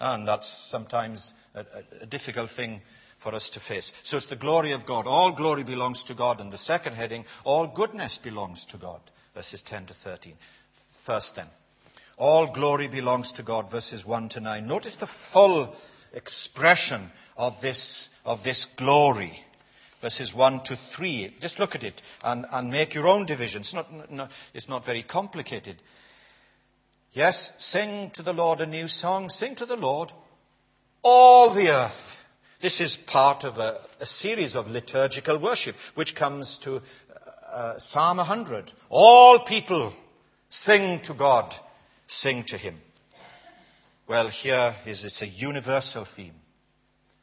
And 0.00 0.26
that's 0.26 0.68
sometimes 0.70 1.32
a, 1.54 1.64
a, 2.02 2.06
difficult 2.06 2.50
thing 2.50 2.82
for 3.22 3.34
us 3.34 3.48
to 3.50 3.60
face. 3.60 3.92
So 4.02 4.16
it's 4.16 4.26
the 4.26 4.36
glory 4.36 4.72
of 4.72 4.84
God. 4.86 5.06
All 5.06 5.32
glory 5.32 5.64
belongs 5.64 6.04
to 6.04 6.14
God. 6.14 6.40
And 6.40 6.52
the 6.52 6.58
second 6.58 6.94
heading, 6.94 7.24
all 7.44 7.66
goodness 7.66 8.18
belongs 8.22 8.66
to 8.70 8.76
God. 8.76 9.00
Verses 9.34 9.62
10 9.66 9.86
to 9.86 9.94
13. 10.04 10.34
First 11.06 11.36
then, 11.36 11.46
all 12.16 12.52
glory 12.52 12.88
belongs 12.88 13.32
to 13.32 13.42
God. 13.42 13.70
Verses 13.70 14.04
1 14.04 14.30
to 14.30 14.40
9. 14.40 14.66
Notice 14.66 14.96
the 14.96 15.08
full 15.32 15.74
expression 16.12 17.10
of 17.36 17.54
this, 17.60 18.08
of 18.24 18.44
this 18.44 18.66
glory 18.76 19.44
verses 20.04 20.34
1 20.34 20.64
to 20.64 20.76
3. 20.94 21.36
Just 21.40 21.58
look 21.58 21.74
at 21.74 21.82
it 21.82 22.02
and, 22.22 22.44
and 22.52 22.70
make 22.70 22.94
your 22.94 23.08
own 23.08 23.24
division. 23.24 23.62
It's 23.62 23.72
not, 23.72 24.12
not, 24.12 24.30
it's 24.52 24.68
not 24.68 24.84
very 24.84 25.02
complicated. 25.02 25.76
Yes, 27.14 27.50
sing 27.58 28.10
to 28.14 28.22
the 28.22 28.34
Lord 28.34 28.60
a 28.60 28.66
new 28.66 28.86
song. 28.86 29.30
Sing 29.30 29.54
to 29.56 29.64
the 29.64 29.76
Lord 29.76 30.12
all 31.02 31.54
the 31.54 31.70
earth. 31.70 32.02
This 32.60 32.82
is 32.82 32.98
part 33.06 33.44
of 33.44 33.56
a, 33.56 33.80
a 33.98 34.04
series 34.04 34.54
of 34.54 34.66
liturgical 34.66 35.40
worship 35.40 35.74
which 35.94 36.14
comes 36.14 36.58
to 36.64 36.82
uh, 37.50 37.78
Psalm 37.78 38.18
100. 38.18 38.72
All 38.90 39.46
people 39.46 39.94
sing 40.50 41.00
to 41.04 41.14
God, 41.14 41.54
sing 42.06 42.44
to 42.48 42.58
Him. 42.58 42.78
Well, 44.08 44.28
here 44.28 44.74
is 44.86 45.04
it's 45.04 45.22
a 45.22 45.26
universal 45.26 46.04
theme. 46.04 46.34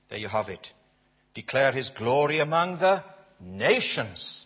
There 0.09 0.19
you 0.19 0.27
have 0.27 0.49
it. 0.49 0.71
Declare 1.33 1.73
His 1.73 1.89
glory 1.89 2.39
among 2.39 2.79
the 2.79 3.03
nations, 3.39 4.45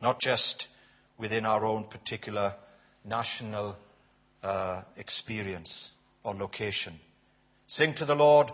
not 0.00 0.20
just 0.20 0.68
within 1.18 1.46
our 1.46 1.64
own 1.64 1.84
particular 1.84 2.54
national 3.04 3.76
uh, 4.42 4.82
experience 4.96 5.90
or 6.22 6.34
location. 6.34 6.98
Sing 7.66 7.94
to 7.94 8.04
the 8.04 8.14
Lord, 8.14 8.52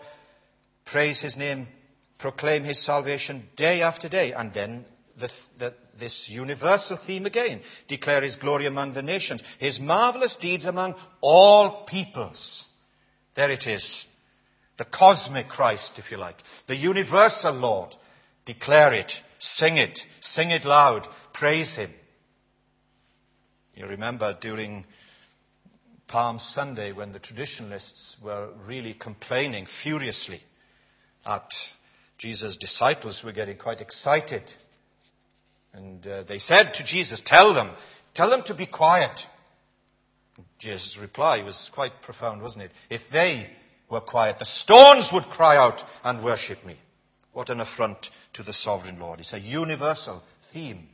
praise 0.87 1.21
His 1.21 1.37
name, 1.37 1.67
proclaim 2.19 2.65
His 2.65 2.83
salvation 2.85 3.49
day 3.57 3.83
after 3.83 4.09
day, 4.09 4.33
and 4.33 4.55
then 4.55 4.85
the, 5.19 5.31
the, 5.59 5.75
this 5.99 6.29
universal 6.31 6.97
theme 6.97 7.27
again 7.27 7.61
declare 7.89 8.23
His 8.23 8.37
glory 8.37 8.67
among 8.67 8.95
the 8.95 9.03
nations, 9.03 9.43
His 9.59 9.81
marvelous 9.81 10.37
deeds 10.37 10.65
among 10.65 10.95
all 11.21 11.85
peoples. 11.85 12.67
There 13.35 13.51
it 13.51 13.67
is. 13.67 14.07
The 14.79 14.85
cosmic 14.85 15.49
Christ, 15.49 15.99
if 15.99 16.11
you 16.11 16.19
like. 16.19 16.37
The 16.67 16.77
universal 16.77 17.53
Lord. 17.53 17.95
Declare 18.45 18.95
it. 18.95 19.13
Sing 19.39 19.77
it. 19.77 20.01
Sing 20.21 20.51
it 20.51 20.65
loud. 20.65 21.07
Praise 21.33 21.75
Him. 21.75 21.91
You 23.75 23.87
remember 23.87 24.37
during 24.41 24.85
Palm 26.09 26.39
Sunday 26.39 26.93
when 26.93 27.13
the 27.13 27.19
traditionalists 27.19 28.17
were 28.23 28.51
really 28.67 28.93
complaining 28.93 29.67
furiously 29.83 30.43
at 31.25 31.51
Jesus' 32.19 32.57
disciples 32.57 33.23
were 33.25 33.33
getting 33.33 33.57
quite 33.57 33.81
excited. 33.81 34.43
And 35.73 36.07
uh, 36.07 36.23
they 36.25 36.39
said 36.39 36.75
to 36.75 36.85
Jesus, 36.85 37.23
Tell 37.25 37.55
them, 37.55 37.71
tell 38.15 38.31
them 38.31 38.43
to 38.45 38.55
be 38.55 38.67
quiet. 38.67 39.21
Jesus' 40.59 40.99
reply 41.01 41.43
was 41.43 41.71
quite 41.75 42.03
profound, 42.03 42.43
wasn't 42.43 42.65
it? 42.65 42.71
If 42.91 43.03
they 43.13 43.51
were 43.91 44.01
quiet, 44.01 44.39
the 44.39 44.45
stones 44.45 45.11
would 45.13 45.25
cry 45.25 45.57
out 45.57 45.83
and 46.05 46.25
worship 46.25 46.65
me. 46.65 46.77
What 47.33 47.51
an 47.51 47.61
affront 47.61 48.11
to 48.35 48.43
the 48.43 48.53
sovereign 48.53 48.99
Lord. 48.99 49.21
It's 49.21 49.33
a 49.33 49.41
universal 49.41 50.23
theme. 50.53 50.89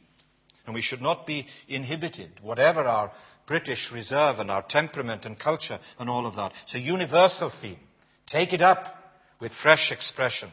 And 0.66 0.74
we 0.74 0.82
should 0.82 1.02
not 1.02 1.26
be 1.26 1.46
inhibited, 1.66 2.30
whatever 2.42 2.80
our 2.80 3.12
British 3.46 3.90
reserve 3.90 4.38
and 4.38 4.50
our 4.50 4.62
temperament 4.62 5.24
and 5.24 5.38
culture 5.38 5.80
and 5.98 6.08
all 6.08 6.26
of 6.26 6.36
that. 6.36 6.52
It's 6.64 6.74
a 6.74 6.80
universal 6.80 7.50
theme. 7.50 7.78
Take 8.26 8.52
it 8.52 8.60
up 8.60 8.94
with 9.40 9.52
fresh 9.52 9.90
expression. 9.90 10.50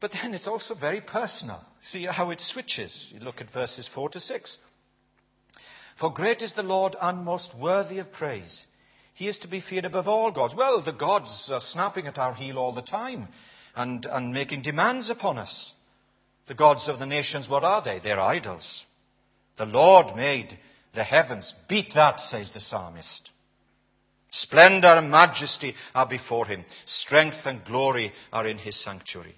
But 0.00 0.12
then 0.12 0.32
it's 0.34 0.46
also 0.46 0.74
very 0.74 1.00
personal. 1.00 1.60
See 1.82 2.04
how 2.04 2.30
it 2.30 2.40
switches. 2.40 3.08
You 3.12 3.20
look 3.20 3.40
at 3.40 3.50
verses 3.50 3.86
4 3.86 4.08
to 4.10 4.20
6. 4.20 4.58
For 5.98 6.12
great 6.12 6.40
is 6.40 6.54
the 6.54 6.62
Lord 6.62 6.96
and 7.00 7.24
most 7.24 7.54
worthy 7.54 7.98
of 7.98 8.10
praise. 8.10 8.66
He 9.12 9.28
is 9.28 9.38
to 9.40 9.48
be 9.48 9.60
feared 9.60 9.84
above 9.84 10.08
all 10.08 10.30
gods. 10.30 10.54
Well, 10.54 10.80
the 10.80 10.92
gods 10.92 11.50
are 11.52 11.60
snapping 11.60 12.06
at 12.06 12.16
our 12.16 12.32
heel 12.32 12.58
all 12.58 12.72
the 12.72 12.80
time 12.80 13.28
and, 13.76 14.06
and 14.06 14.32
making 14.32 14.62
demands 14.62 15.10
upon 15.10 15.36
us. 15.36 15.74
The 16.46 16.54
gods 16.54 16.88
of 16.88 16.98
the 16.98 17.06
nations, 17.06 17.48
what 17.48 17.64
are 17.64 17.82
they? 17.82 17.98
They're 17.98 18.18
idols. 18.18 18.86
The 19.58 19.66
Lord 19.66 20.16
made 20.16 20.58
the 20.94 21.04
heavens. 21.04 21.52
Beat 21.68 21.92
that, 21.94 22.18
says 22.20 22.50
the 22.52 22.60
psalmist. 22.60 23.28
Splendor 24.30 24.88
and 24.88 25.10
majesty 25.10 25.74
are 25.94 26.08
before 26.08 26.46
him. 26.46 26.64
Strength 26.86 27.44
and 27.44 27.64
glory 27.64 28.12
are 28.32 28.46
in 28.46 28.56
his 28.56 28.82
sanctuary. 28.82 29.36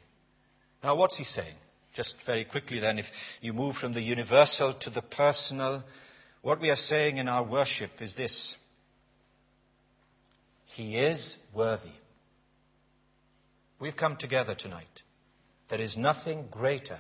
Now, 0.82 0.96
what's 0.96 1.16
he 1.16 1.24
saying? 1.24 1.54
Just 1.94 2.16
very 2.26 2.44
quickly, 2.44 2.80
then, 2.80 2.98
if 2.98 3.06
you 3.40 3.52
move 3.52 3.76
from 3.76 3.92
the 3.92 4.00
universal 4.00 4.74
to 4.80 4.90
the 4.90 5.02
personal, 5.02 5.84
what 6.40 6.60
we 6.60 6.70
are 6.70 6.76
saying 6.76 7.18
in 7.18 7.28
our 7.28 7.44
worship 7.44 7.90
is 8.00 8.14
this 8.14 8.56
He 10.66 10.96
is 10.96 11.36
worthy. 11.54 11.92
We've 13.78 13.96
come 13.96 14.16
together 14.16 14.54
tonight. 14.54 15.02
There 15.68 15.80
is 15.80 15.96
nothing 15.96 16.46
greater. 16.50 16.98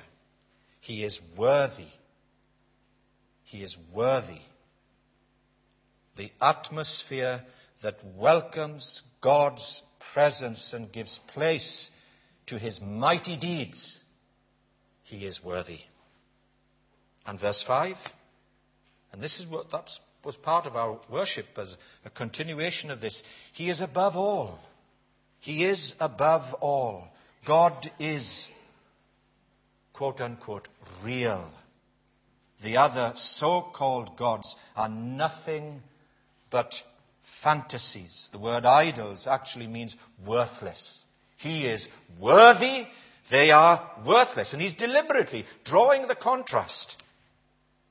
He 0.80 1.04
is 1.04 1.20
worthy. 1.36 1.90
He 3.44 3.62
is 3.62 3.76
worthy. 3.94 4.40
The 6.16 6.30
atmosphere 6.40 7.42
that 7.82 7.96
welcomes 8.16 9.02
God's 9.20 9.82
presence 10.12 10.72
and 10.72 10.92
gives 10.92 11.18
place 11.34 11.90
to 12.46 12.58
his 12.58 12.80
mighty 12.80 13.36
deeds, 13.36 14.02
he 15.04 15.26
is 15.26 15.42
worthy. 15.42 15.80
And 17.26 17.38
verse 17.38 17.62
5 17.66 17.96
and 19.12 19.22
this 19.22 19.38
is 19.38 19.46
what 19.46 19.70
that 19.70 19.90
was 20.24 20.36
part 20.36 20.66
of 20.66 20.74
our 20.74 20.98
worship 21.10 21.46
as 21.58 21.76
a 22.04 22.10
continuation 22.10 22.90
of 22.90 23.00
this. 23.00 23.22
He 23.52 23.68
is 23.68 23.80
above 23.80 24.16
all. 24.16 24.58
He 25.40 25.64
is 25.64 25.94
above 26.00 26.54
all. 26.54 27.08
God 27.46 27.90
is, 27.98 28.48
quote 29.92 30.20
unquote, 30.20 30.68
real. 31.04 31.50
The 32.62 32.76
other 32.76 33.12
so 33.16 33.60
called 33.74 34.16
gods 34.16 34.54
are 34.76 34.88
nothing 34.88 35.82
but 36.50 36.72
fantasies. 37.42 38.28
The 38.32 38.38
word 38.38 38.64
idols 38.64 39.26
actually 39.26 39.66
means 39.66 39.96
worthless. 40.24 41.02
He 41.42 41.66
is 41.66 41.88
worthy, 42.20 42.86
they 43.30 43.50
are 43.50 43.90
worthless. 44.06 44.52
And 44.52 44.62
he's 44.62 44.74
deliberately 44.74 45.44
drawing 45.64 46.06
the 46.06 46.14
contrast 46.14 46.96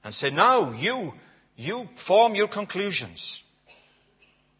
and 0.04 0.14
say, 0.14 0.30
now 0.30 0.72
you, 0.72 1.12
you 1.58 1.88
form 2.08 2.34
your 2.34 2.48
conclusions. 2.48 3.44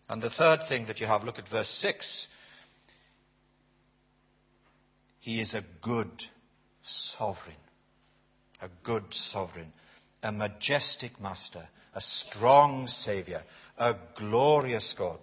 And 0.10 0.22
the 0.22 0.30
third 0.30 0.64
thing 0.68 0.88
that 0.88 1.00
you 1.00 1.08
have, 1.08 1.24
look 1.24 1.40
at 1.40 1.48
verse 1.48 1.70
6. 1.70 2.28
He 5.22 5.40
is 5.40 5.54
a 5.54 5.64
good 5.82 6.12
sovereign. 6.82 7.56
A 8.62 8.70
good 8.84 9.06
sovereign. 9.12 9.72
A 10.22 10.34
majestic 10.34 11.22
master. 11.22 11.66
A 11.96 12.02
strong 12.02 12.88
savior. 12.88 13.44
A 13.78 13.96
glorious 14.18 14.94
God. 14.98 15.20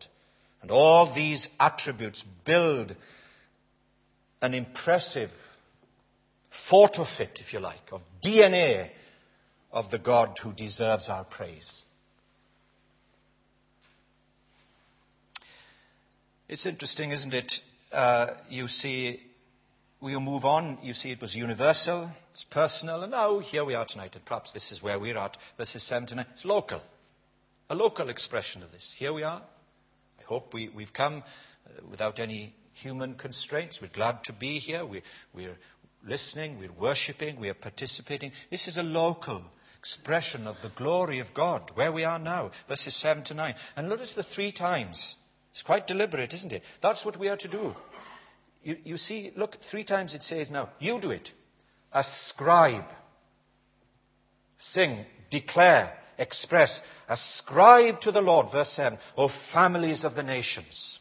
And 0.62 0.70
all 0.70 1.14
these 1.14 1.48
attributes 1.61 2.24
build 2.46 2.96
an 4.40 4.55
impressive 4.55 5.31
photo 6.70 7.05
fit, 7.05 7.40
if 7.40 7.53
you 7.53 7.61
like, 7.61 7.92
of 7.92 8.03
DNA 8.24 8.90
of 9.70 9.90
the 9.90 9.98
God 9.98 10.38
who 10.42 10.53
deserves 10.53 11.09
our 11.09 11.24
praise. 11.24 11.83
It's 16.48 16.64
interesting, 16.64 17.11
isn't 17.11 17.35
it? 17.35 17.53
Uh, 17.92 18.29
you 18.48 18.68
see, 18.68 19.20
we 20.01 20.16
move 20.18 20.44
on. 20.44 20.79
You 20.83 20.94
see, 20.94 21.11
it 21.11 21.20
was 21.20 21.35
universal, 21.35 22.11
it's 22.33 22.44
personal, 22.44 23.03
and 23.03 23.11
now 23.11 23.40
here 23.40 23.64
we 23.64 23.74
are 23.74 23.85
tonight, 23.85 24.14
and 24.14 24.24
perhaps 24.24 24.53
this 24.53 24.72
is 24.72 24.83
where 24.83 24.98
we're 24.98 25.18
at. 25.18 25.37
Verses 25.59 25.83
7 25.83 26.09
to 26.09 26.14
9. 26.14 26.27
It's 26.33 26.44
local. 26.44 26.81
A 27.68 27.74
local 27.74 28.09
expression 28.09 28.62
of 28.62 28.72
this. 28.72 28.94
Here 28.98 29.12
we 29.12 29.24
are. 29.24 29.42
I 30.18 30.22
hope 30.24 30.55
we, 30.55 30.70
have 30.79 30.94
come 30.94 31.22
uh, 31.66 31.87
without 31.90 32.18
any 32.18 32.55
human 32.83 33.14
constraints. 33.14 33.81
We're 33.81 33.88
glad 33.88 34.25
to 34.25 34.33
be 34.33 34.59
here. 34.59 34.85
We, 34.85 35.03
we're 35.35 35.57
listening, 36.05 36.59
we're 36.59 36.73
worshipping, 36.73 37.41
we're 37.41 37.55
participating. 37.55 38.33
This 38.51 38.69
is 38.69 38.77
a 38.77 38.83
local 38.83 39.43
expression 39.79 40.47
of 40.47 40.57
the 40.62 40.71
glory 40.71 41.21
of 41.21 41.29
God, 41.35 41.71
where 41.75 41.93
we 41.93 42.05
are 42.05 42.19
now, 42.19 42.51
verses 42.69 42.97
7 43.01 43.25
to 43.25 43.35
9. 43.35 43.55
And 43.77 43.88
notice 43.88 44.14
the 44.14 44.23
three 44.23 44.53
times. 44.53 45.17
It's 45.53 45.62
quite 45.62 45.87
deliberate, 45.87 46.33
isn't 46.35 46.53
it? 46.53 46.62
That's 46.83 47.05
what 47.05 47.19
we 47.19 47.29
are 47.29 47.37
to 47.37 47.49
do. 47.49 47.75
You, 48.62 48.77
you 48.85 48.97
see, 48.97 49.33
look, 49.37 49.57
three 49.71 49.85
times 49.85 50.14
it 50.14 50.23
says 50.23 50.51
now, 50.51 50.71
you 50.79 51.01
do 51.01 51.11
it. 51.11 51.31
Ascribe. 51.93 52.85
Sing, 54.59 55.05
declare, 55.31 55.97
express. 56.19 56.81
Ascribe 57.09 58.01
to 58.01 58.12
the 58.12 58.21
Lord, 58.21 58.53
verse 58.53 58.71
7, 58.71 58.99
O 59.17 59.31
families 59.53 60.05
of 60.05 60.14
the 60.14 60.23
nations. 60.23 60.99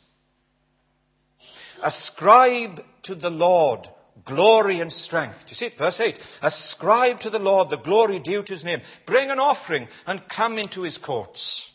Ascribe 1.82 2.82
to 3.04 3.16
the 3.16 3.30
Lord 3.30 3.88
glory 4.26 4.82
and 4.82 4.92
strength. 4.92 5.38
Do 5.46 5.50
you 5.50 5.56
see 5.56 5.68
it? 5.68 5.78
Verse 5.78 6.00
8. 6.00 6.20
Ascribe 6.42 7.22
to 7.22 7.30
the 7.30 7.40
Lord 7.40 7.70
the 7.70 7.78
glory 7.78 8.20
due 8.20 8.44
to 8.44 8.54
his 8.54 8.64
name. 8.64 8.82
Bring 9.06 9.30
an 9.30 9.40
offering 9.40 9.88
and 10.06 10.22
come 10.28 10.58
into 10.58 10.84
his 10.84 10.98
courts. 10.98 11.72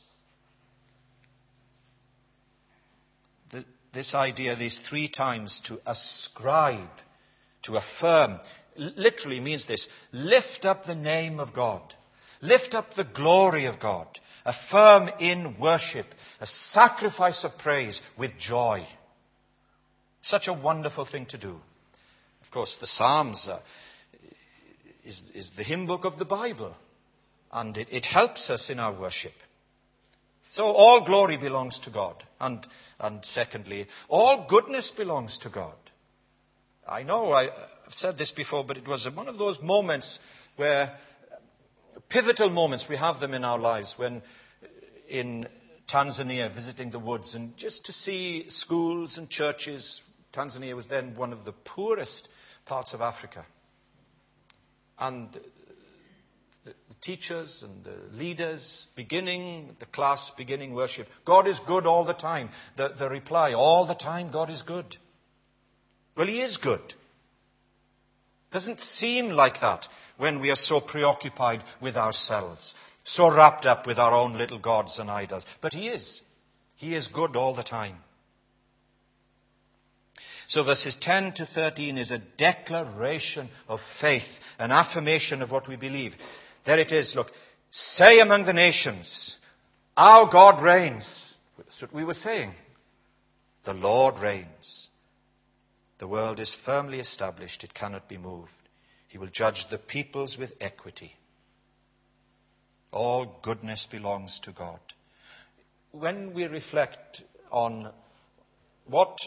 The, 3.51 3.65
this 3.93 4.15
idea, 4.15 4.57
these 4.57 4.81
three 4.88 5.09
times 5.09 5.61
to 5.67 5.81
ascribe, 5.87 6.91
to 7.62 7.77
affirm, 7.77 8.41
literally 8.77 9.41
means 9.41 9.67
this 9.67 9.88
lift 10.12 10.65
up 10.65 10.85
the 10.85 10.95
name 10.95 11.41
of 11.41 11.55
God, 11.55 11.95
lift 12.41 12.75
up 12.75 12.95
the 12.95 13.05
glory 13.05 13.67
of 13.67 13.81
God, 13.81 14.07
affirm 14.45 15.09
in 15.21 15.59
worship, 15.59 16.07
a 16.41 16.47
sacrifice 16.47 17.45
of 17.45 17.57
praise 17.59 18.01
with 18.19 18.33
joy. 18.38 18.87
Such 20.22 20.48
a 20.48 20.52
wonderful 20.52 21.04
thing 21.04 21.26
to 21.26 21.38
do 21.38 21.61
Of 22.42 22.50
course, 22.50 22.76
the 22.80 22.87
Psalms 22.87 23.48
uh, 23.48 23.61
is, 25.04 25.22
is, 25.35 25.50
the 25.56 25.64
hymn 25.64 25.87
book 25.87 26.04
of 26.04 26.18
the 26.18 26.24
Bible, 26.24 26.74
and 27.52 27.76
it, 27.76 27.88
it, 27.90 28.06
helps 28.06 28.50
us 28.50 28.70
in 28.70 28.78
our 28.78 28.98
worship. 28.98 29.32
So 30.50 30.64
all 30.64 31.04
glory 31.04 31.38
belongs 31.38 31.78
to 31.80 31.90
God. 31.90 32.22
And, 32.38 32.66
and 33.00 33.24
secondly, 33.24 33.87
all 34.08 34.46
goodness 34.48 34.92
belongs 34.92 35.38
to 35.38 35.50
God. 35.50 35.74
I 36.87 37.02
know 37.02 37.32
I've 37.32 37.50
said 37.90 38.18
this 38.18 38.32
before, 38.32 38.64
but 38.64 38.76
it 38.76 38.87
was 38.87 39.08
one 39.14 39.28
of 39.28 39.38
those 39.38 39.61
moments 39.61 40.18
where, 40.56 40.96
pivotal 42.08 42.50
moments, 42.50 42.87
we 42.88 42.96
have 42.96 43.18
them 43.18 43.35
in 43.35 43.44
our 43.44 43.58
lives, 43.58 43.94
when 43.96 44.22
in 45.08 45.48
Tanzania, 45.90 46.52
visiting 46.54 46.90
the 46.90 46.98
woods, 46.98 47.35
and 47.35 47.56
just 47.56 47.87
to 47.87 47.92
see 47.92 48.46
schools 48.48 49.18
and 49.18 49.28
churches. 49.28 50.00
Tanzania 50.33 50.75
was 50.75 50.87
then 50.87 51.14
one 51.14 51.33
of 51.33 51.45
the 51.45 51.53
poorest 51.53 52.29
parts 52.64 52.95
of 52.95 53.01
Africa. 53.01 53.45
And 54.99 55.29
the 56.64 56.75
teachers 57.01 57.62
and 57.62 57.85
the 57.85 58.16
leaders 58.16 58.87
beginning 58.95 59.77
the 59.81 59.87
class, 59.87 60.31
beginning 60.37 60.75
worship. 60.75 61.09
God 61.25 61.49
is 61.49 61.59
good 61.66 61.87
all 61.87 62.05
the 62.05 62.12
time. 62.12 62.51
The, 62.77 62.90
the 62.97 63.09
reply, 63.09 63.53
all 63.53 63.87
the 63.87 63.95
time, 63.95 64.31
God 64.31 64.49
is 64.51 64.62
good. 64.62 64.97
Well, 66.16 66.27
He 66.29 66.40
is 66.40 66.57
good. 66.57 66.95
Doesn't 68.53 68.81
seem 68.81 69.31
like 69.31 69.61
that 69.61 69.88
when 70.18 70.40
we 70.40 70.51
are 70.51 70.57
so 70.57 70.81
preoccupied 70.81 71.64
with 71.81 71.97
ourselves. 71.97 72.75
so 73.05 73.35
wrapped 73.35 73.66
up 73.66 73.87
with 73.87 73.99
our 73.99 74.12
own 74.12 74.37
little 74.38 74.59
gods 74.59 74.99
and 74.99 75.11
idols. 75.11 75.45
But 75.61 75.73
He 75.73 75.88
is. 75.88 76.23
He 76.77 76.95
is 76.95 77.09
good 77.09 77.35
all 77.35 77.55
the 77.55 77.62
time. 77.62 77.97
So 80.53 80.62
verses 80.62 80.95
10 81.01 81.33
to 81.37 81.47
13 81.47 81.97
is 81.97 82.11
a 82.11 82.19
declaration 82.19 83.49
of 83.69 83.81
faith, 84.03 84.29
an 84.59 84.71
affirmation 84.71 85.41
of 85.41 85.51
what 85.51 85.67
we 85.67 85.77
believe. 85.77 86.15
There 86.67 86.79
it 86.79 86.93
is. 86.93 87.17
Look, 87.17 87.29
say 87.71 88.19
among 88.19 88.45
the 88.45 88.53
nations, 88.53 89.38
our 89.97 90.31
God 90.31 90.62
reigns. 90.62 91.38
That's 91.57 91.81
what 91.81 91.95
we 91.95 92.05
were 92.05 92.12
saying. 92.12 92.53
The 93.65 93.73
Lord 93.73 94.19
reigns. 94.19 94.91
The 95.99 96.07
world 96.07 96.38
is 96.38 96.55
firmly 96.67 97.01
established. 97.01 97.65
It 97.65 97.73
cannot 97.73 98.07
be 98.07 98.19
moved. 98.19 98.51
He 99.09 99.17
will 99.17 99.29
judge 99.29 99.71
the 99.71 99.79
peoples 99.79 100.37
with 100.37 100.53
equity. 100.61 101.12
All 102.91 103.41
goodness 103.41 103.88
belongs 103.91 104.38
to 104.43 104.53
God. 104.53 104.81
When 105.93 106.35
we 106.35 106.45
reflect 106.45 107.23
on 107.51 107.91
what 108.85 109.19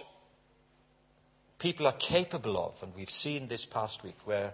people 1.65 1.87
are 1.87 1.97
capable 1.97 2.63
of, 2.63 2.75
and 2.83 2.95
we've 2.95 3.09
seen 3.09 3.47
this 3.47 3.65
past 3.65 4.03
week 4.03 4.13
where, 4.23 4.53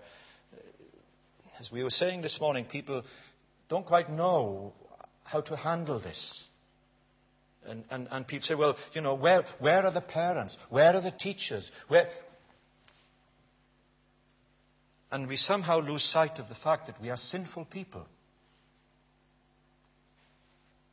uh, 0.53 1.59
as 1.59 1.69
we 1.69 1.83
were 1.83 1.89
saying 1.89 2.21
this 2.21 2.39
morning, 2.39 2.63
people 2.63 3.03
don't 3.67 3.85
quite 3.85 4.09
know 4.09 4.71
how 5.25 5.41
to 5.41 5.57
handle 5.57 5.99
this. 5.99 6.45
And, 7.65 7.83
and, 7.89 8.07
and 8.09 8.25
people 8.25 8.45
say, 8.45 8.55
well, 8.55 8.77
you 8.93 9.01
know, 9.01 9.15
where, 9.15 9.43
where 9.59 9.85
are 9.85 9.91
the 9.91 9.99
parents? 9.99 10.57
Where 10.69 10.95
are 10.95 11.01
the 11.01 11.11
teachers? 11.11 11.69
Where... 11.89 12.07
And 15.11 15.27
we 15.27 15.35
somehow 15.35 15.81
lose 15.81 16.05
sight 16.05 16.39
of 16.39 16.47
the 16.47 16.55
fact 16.55 16.87
that 16.87 17.01
we 17.01 17.09
are 17.09 17.17
sinful 17.17 17.65
people. 17.65 18.05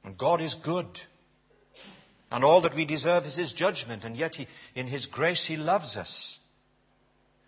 And 0.03 0.19
God 0.19 0.41
is 0.41 0.57
good. 0.65 0.89
And 2.31 2.45
all 2.45 2.63
that 2.63 2.75
we 2.75 2.85
deserve 2.85 3.25
is 3.25 3.37
His 3.37 3.53
judgment, 3.53 4.05
and 4.05 4.17
yet 4.17 4.37
he, 4.37 4.47
in 4.75 4.87
His 4.87 5.07
grace 5.07 5.47
He 5.47 5.57
loves 5.57 5.97
us. 5.97 6.39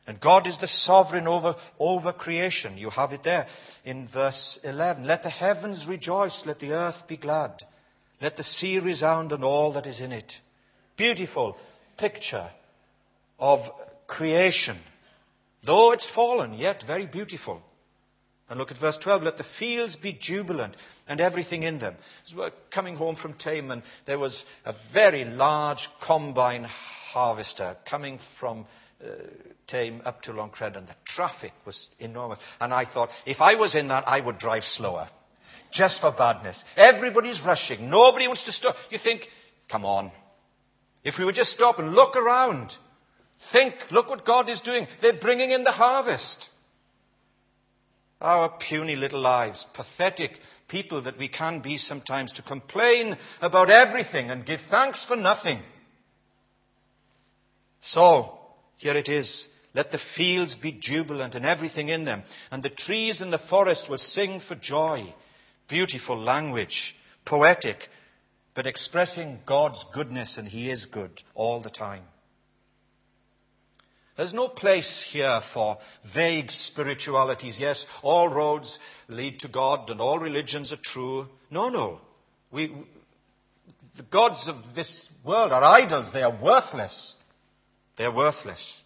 And 0.07 0.21
God 0.21 0.47
is 0.47 0.59
the 0.59 0.67
sovereign 0.67 1.29
over, 1.29 1.55
over 1.79 2.13
creation. 2.13 2.79
You 2.79 2.91
have 2.91 3.13
it 3.13 3.23
there 3.23 3.47
in 3.85 4.09
verse 4.09 4.59
11. 4.65 5.05
Let 5.07 5.23
the 5.23 5.31
heavens 5.31 5.87
rejoice, 5.87 6.43
let 6.47 6.59
the 6.59 6.73
earth 6.73 7.07
be 7.07 7.17
glad, 7.17 7.63
let 8.21 8.37
the 8.37 8.43
sea 8.43 8.81
resound 8.81 9.33
and 9.33 9.45
all 9.45 9.75
that 9.75 9.87
is 9.87 10.01
in 10.01 10.13
it. 10.13 10.33
Beautiful 10.97 11.57
picture 11.97 12.51
of 13.39 13.61
creation. 14.07 14.79
Though 15.65 15.93
it's 15.93 16.09
fallen, 16.11 16.55
yet 16.55 16.83
very 16.87 17.07
beautiful. 17.07 17.63
And 18.51 18.59
look 18.59 18.73
at 18.73 18.79
verse 18.79 18.99
12. 18.99 19.23
Let 19.23 19.39
the 19.39 19.47
fields 19.61 19.95
be 19.95 20.13
jubilant 20.13 20.77
and 21.07 21.21
everything 21.21 21.63
in 21.63 21.79
them. 21.79 21.95
As 22.27 22.35
we 22.35 22.41
were 22.41 22.51
coming 22.73 22.97
home 22.97 23.15
from 23.15 23.35
Thame, 23.35 23.71
and 23.71 23.83
there 24.07 24.19
was 24.19 24.45
a 24.65 24.75
very 24.93 25.25
large 25.25 25.89
combine 26.03 26.65
harvester 26.65 27.77
coming 27.89 28.19
from 28.41 28.67
uh, 29.03 29.13
Thame 29.71 30.03
up 30.05 30.23
to 30.23 30.33
Long 30.33 30.51
Crendon, 30.51 30.79
and 30.79 30.89
the 30.89 30.97
traffic 31.05 31.53
was 31.65 31.89
enormous. 32.01 32.41
And 32.61 32.75
I 32.75 32.85
thought, 32.85 33.11
if 33.25 33.41
I 33.41 33.55
was 33.55 33.77
in 33.77 33.87
that, 33.87 34.03
I 34.09 34.21
would 34.21 34.39
drive 34.39 34.65
slower. 34.65 35.09
Just 35.71 36.01
for 36.01 36.11
badness. 36.11 36.65
Everybody's 36.77 37.41
rushing. 37.47 37.89
Nobody 37.89 38.27
wants 38.27 38.45
to 38.47 38.53
stop. 38.53 38.75
You 38.91 38.99
think, 38.99 39.29
come 39.71 39.85
on. 39.85 40.11
If 41.05 41.19
we 41.19 41.25
would 41.25 41.37
just 41.37 41.53
stop 41.53 41.79
and 41.79 41.93
look 41.93 42.17
around, 42.17 42.73
think, 43.53 43.75
look 43.93 44.09
what 44.09 44.27
God 44.27 44.51
is 44.51 44.61
doing. 44.61 44.89
They're 45.01 45.21
bringing 45.21 45.53
in 45.53 45.63
the 45.63 45.71
harvest. 45.71 46.49
Our 48.21 48.51
puny 48.51 48.97
little 48.97 49.21
lives, 49.21 49.67
pathetic 49.75 50.33
people 50.69 51.03
that 51.03 51.19
we 51.19 51.29
can 51.29 51.61
be 51.61 51.79
sometimes 51.79 52.33
to 52.33 52.43
complain 52.43 53.17
about 53.41 53.71
everything 53.71 54.31
and 54.31 54.45
give 54.45 54.61
thanks 54.71 55.05
for 55.05 55.17
nothing. 55.17 55.61
So, 57.81 58.39
here 58.77 58.97
it 58.97 59.09
is. 59.09 59.49
Let 59.73 59.91
the 59.91 60.01
fields 60.17 60.55
be 60.55 60.73
jubilant 60.73 61.35
and 61.35 61.47
everything 61.47 61.89
in 61.89 62.05
them, 62.05 62.25
and 62.51 62.63
the 62.63 62.71
trees 62.71 63.23
in 63.23 63.31
the 63.31 63.39
forest 63.39 63.89
will 63.89 63.99
sing 63.99 64.41
for 64.41 64.57
joy. 64.57 65.15
Beautiful 65.69 66.19
language, 66.19 66.95
poetic, 67.25 67.77
but 68.55 68.67
expressing 68.67 69.39
God's 69.47 69.85
goodness, 69.95 70.37
and 70.37 70.49
He 70.49 70.71
is 70.71 70.87
good 70.87 71.23
all 71.35 71.63
the 71.63 71.71
time. 71.71 72.03
There's 74.21 74.35
no 74.35 74.49
place 74.49 75.03
here 75.11 75.41
for 75.55 75.79
vague 76.15 76.51
spiritualities. 76.51 77.59
Yes, 77.59 77.87
all 78.03 78.29
roads 78.29 78.79
lead 79.09 79.41
to 79.41 79.49
God 79.49 79.89
and 79.89 79.99
all 79.99 80.19
religions 80.19 80.75
are 80.75 80.83
true. 80.85 81.25
No, 81.51 81.71
no. 81.71 82.03
We, 82.53 82.71
the 83.97 84.03
gods 84.03 84.47
of 84.47 84.57
this 84.75 85.09
world 85.25 85.53
are 85.53 85.65
idols. 85.65 86.13
They 86.13 86.21
are 86.21 86.39
worthless. 86.39 87.17
They 87.97 88.05
are 88.05 88.15
worthless. 88.15 88.83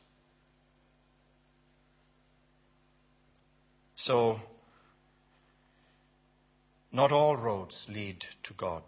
So, 3.97 4.37
not 6.93 7.11
all 7.11 7.37
roads 7.37 7.89
lead 7.91 8.25
to 8.45 8.55
God. 8.55 8.85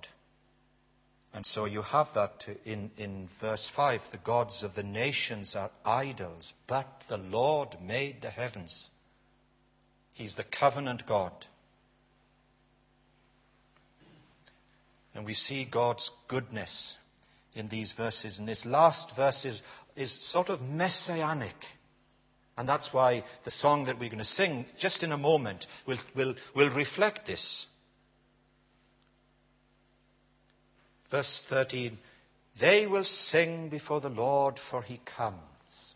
And 1.37 1.45
so 1.45 1.67
you 1.67 1.83
have 1.83 2.07
that 2.15 2.47
in, 2.65 2.91
in 2.97 3.29
verse 3.43 3.71
5 3.77 4.01
the 4.11 4.17
gods 4.17 4.63
of 4.63 4.75
the 4.75 4.83
nations 4.83 5.55
are 5.55 5.71
idols, 5.85 6.55
but 6.67 6.89
the 7.11 7.19
Lord 7.19 7.77
made 7.79 8.23
the 8.23 8.31
heavens. 8.31 8.89
He's 10.15 10.35
the 10.35 10.45
covenant 10.45 11.07
God. 11.07 11.33
And 15.15 15.27
we 15.27 15.35
see 15.35 15.69
God's 15.71 16.11
goodness 16.27 16.97
in 17.55 17.69
these 17.69 17.93
verses. 17.93 18.39
And 18.39 18.49
this 18.49 18.65
last 18.65 19.15
verse 19.15 19.45
is, 19.45 19.61
is 19.95 20.11
sort 20.33 20.49
of 20.49 20.63
messianic. 20.63 21.67
And 22.57 22.67
that's 22.67 22.95
why 22.95 23.25
the 23.45 23.51
song 23.51 23.85
that 23.85 23.99
we're 23.99 24.09
going 24.09 24.21
to 24.21 24.25
sing 24.25 24.65
just 24.79 25.03
in 25.03 25.13
a 25.13 25.19
moment 25.19 25.67
will, 25.87 25.99
will, 26.15 26.35
will 26.55 26.75
reflect 26.75 27.27
this. 27.27 27.67
Verse 31.17 31.43
13 31.49 31.97
They 32.61 32.87
will 32.87 33.05
sing 33.05 33.71
before 33.71 34.03
the 34.03 34.11
Lord, 34.11 34.61
for 34.71 34.83
he 34.83 35.01
comes. 35.17 35.95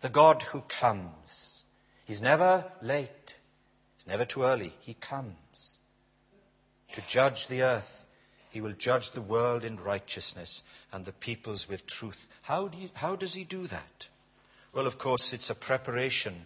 The 0.00 0.08
God 0.08 0.44
who 0.52 0.62
comes. 0.80 1.64
He's 2.06 2.22
never 2.22 2.70
late, 2.82 3.34
he's 3.96 4.06
never 4.06 4.24
too 4.24 4.44
early. 4.44 4.72
He 4.82 4.94
comes 4.94 5.34
to 6.94 7.02
judge 7.08 7.48
the 7.48 7.62
earth. 7.62 8.06
He 8.52 8.60
will 8.60 8.74
judge 8.78 9.10
the 9.12 9.22
world 9.22 9.64
in 9.64 9.76
righteousness 9.76 10.62
and 10.92 11.04
the 11.04 11.12
peoples 11.12 11.66
with 11.68 11.84
truth. 11.88 12.28
How, 12.42 12.68
do 12.68 12.78
you, 12.78 12.90
how 12.94 13.16
does 13.16 13.34
he 13.34 13.42
do 13.42 13.66
that? 13.66 14.06
Well, 14.72 14.86
of 14.86 15.00
course, 15.00 15.32
it's 15.32 15.50
a 15.50 15.54
preparation 15.56 16.42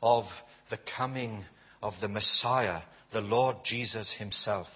of 0.00 0.26
the 0.70 0.78
coming 0.96 1.46
of 1.82 1.94
the 2.00 2.08
Messiah, 2.08 2.82
the 3.12 3.20
Lord 3.20 3.56
Jesus 3.64 4.12
himself. 4.12 4.68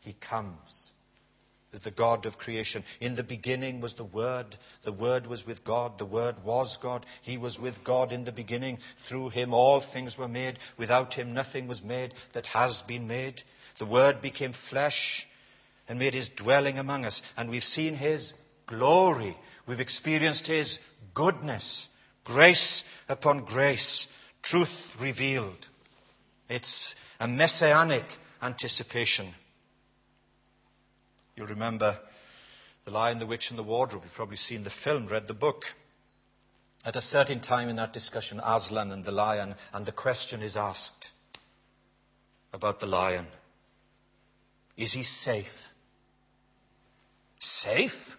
He 0.00 0.14
comes 0.14 0.90
is 1.72 1.80
the 1.80 1.90
God 1.90 2.26
of 2.26 2.38
creation. 2.38 2.84
In 3.00 3.14
the 3.14 3.22
beginning 3.22 3.80
was 3.80 3.94
the 3.94 4.04
Word. 4.04 4.56
The 4.84 4.92
Word 4.92 5.26
was 5.26 5.46
with 5.46 5.64
God. 5.64 5.98
The 5.98 6.06
Word 6.06 6.36
was 6.44 6.76
God. 6.82 7.06
He 7.22 7.38
was 7.38 7.58
with 7.58 7.76
God 7.84 8.12
in 8.12 8.24
the 8.24 8.32
beginning. 8.32 8.78
Through 9.08 9.30
Him 9.30 9.54
all 9.54 9.80
things 9.80 10.18
were 10.18 10.28
made. 10.28 10.58
Without 10.78 11.14
Him 11.14 11.32
nothing 11.32 11.68
was 11.68 11.82
made 11.82 12.14
that 12.34 12.46
has 12.46 12.82
been 12.88 13.06
made. 13.06 13.42
The 13.78 13.86
Word 13.86 14.20
became 14.20 14.54
flesh 14.68 15.26
and 15.88 15.98
made 15.98 16.14
His 16.14 16.28
dwelling 16.36 16.78
among 16.78 17.04
us. 17.04 17.22
And 17.36 17.50
we've 17.50 17.62
seen 17.62 17.94
His 17.94 18.32
glory. 18.66 19.36
We've 19.66 19.80
experienced 19.80 20.46
His 20.48 20.78
goodness. 21.14 21.86
Grace 22.24 22.82
upon 23.08 23.44
grace. 23.44 24.08
Truth 24.42 24.74
revealed. 25.00 25.66
It's 26.48 26.94
a 27.20 27.28
messianic 27.28 28.04
anticipation. 28.42 29.32
You'll 31.40 31.48
remember 31.48 31.98
The 32.84 32.90
Lion, 32.90 33.18
the 33.18 33.24
Witch, 33.24 33.48
and 33.48 33.58
the 33.58 33.62
Wardrobe. 33.62 34.02
You've 34.04 34.12
probably 34.12 34.36
seen 34.36 34.62
the 34.62 34.70
film, 34.84 35.06
read 35.06 35.26
the 35.26 35.32
book. 35.32 35.62
At 36.84 36.96
a 36.96 37.00
certain 37.00 37.40
time 37.40 37.70
in 37.70 37.76
that 37.76 37.94
discussion, 37.94 38.42
Aslan 38.44 38.92
and 38.92 39.06
the 39.06 39.10
lion, 39.10 39.54
and 39.72 39.86
the 39.86 39.92
question 39.92 40.42
is 40.42 40.54
asked 40.54 41.12
about 42.52 42.78
the 42.78 42.84
lion 42.84 43.26
Is 44.76 44.92
he 44.92 45.02
safe? 45.02 45.46
Safe? 47.38 48.16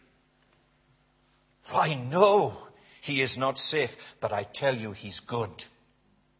Why, 1.70 1.94
no, 1.94 2.58
he 3.04 3.22
is 3.22 3.38
not 3.38 3.60
safe. 3.60 3.92
But 4.20 4.34
I 4.34 4.48
tell 4.52 4.76
you, 4.76 4.94
he's 4.94 5.20
good. 5.20 5.64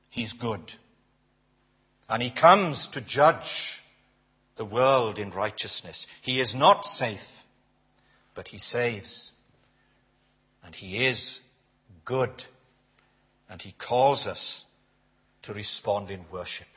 He's 0.10 0.34
good. 0.34 0.74
And 2.10 2.24
he 2.24 2.32
comes 2.32 2.88
to 2.94 3.02
judge 3.02 3.82
the 4.62 4.66
world 4.66 5.18
in 5.18 5.32
righteousness. 5.32 6.06
He 6.22 6.40
is 6.40 6.54
not 6.54 6.86
safe, 6.86 7.28
but 8.36 8.48
he 8.48 8.60
saves. 8.60 9.32
And 10.64 10.76
he 10.76 11.08
is 11.08 11.40
good. 12.06 12.44
And 13.50 13.60
he 13.60 13.72
calls 13.72 14.28
us 14.28 14.64
to 15.42 15.54
respond 15.56 16.12
in 16.12 16.26
worship. 16.32 16.68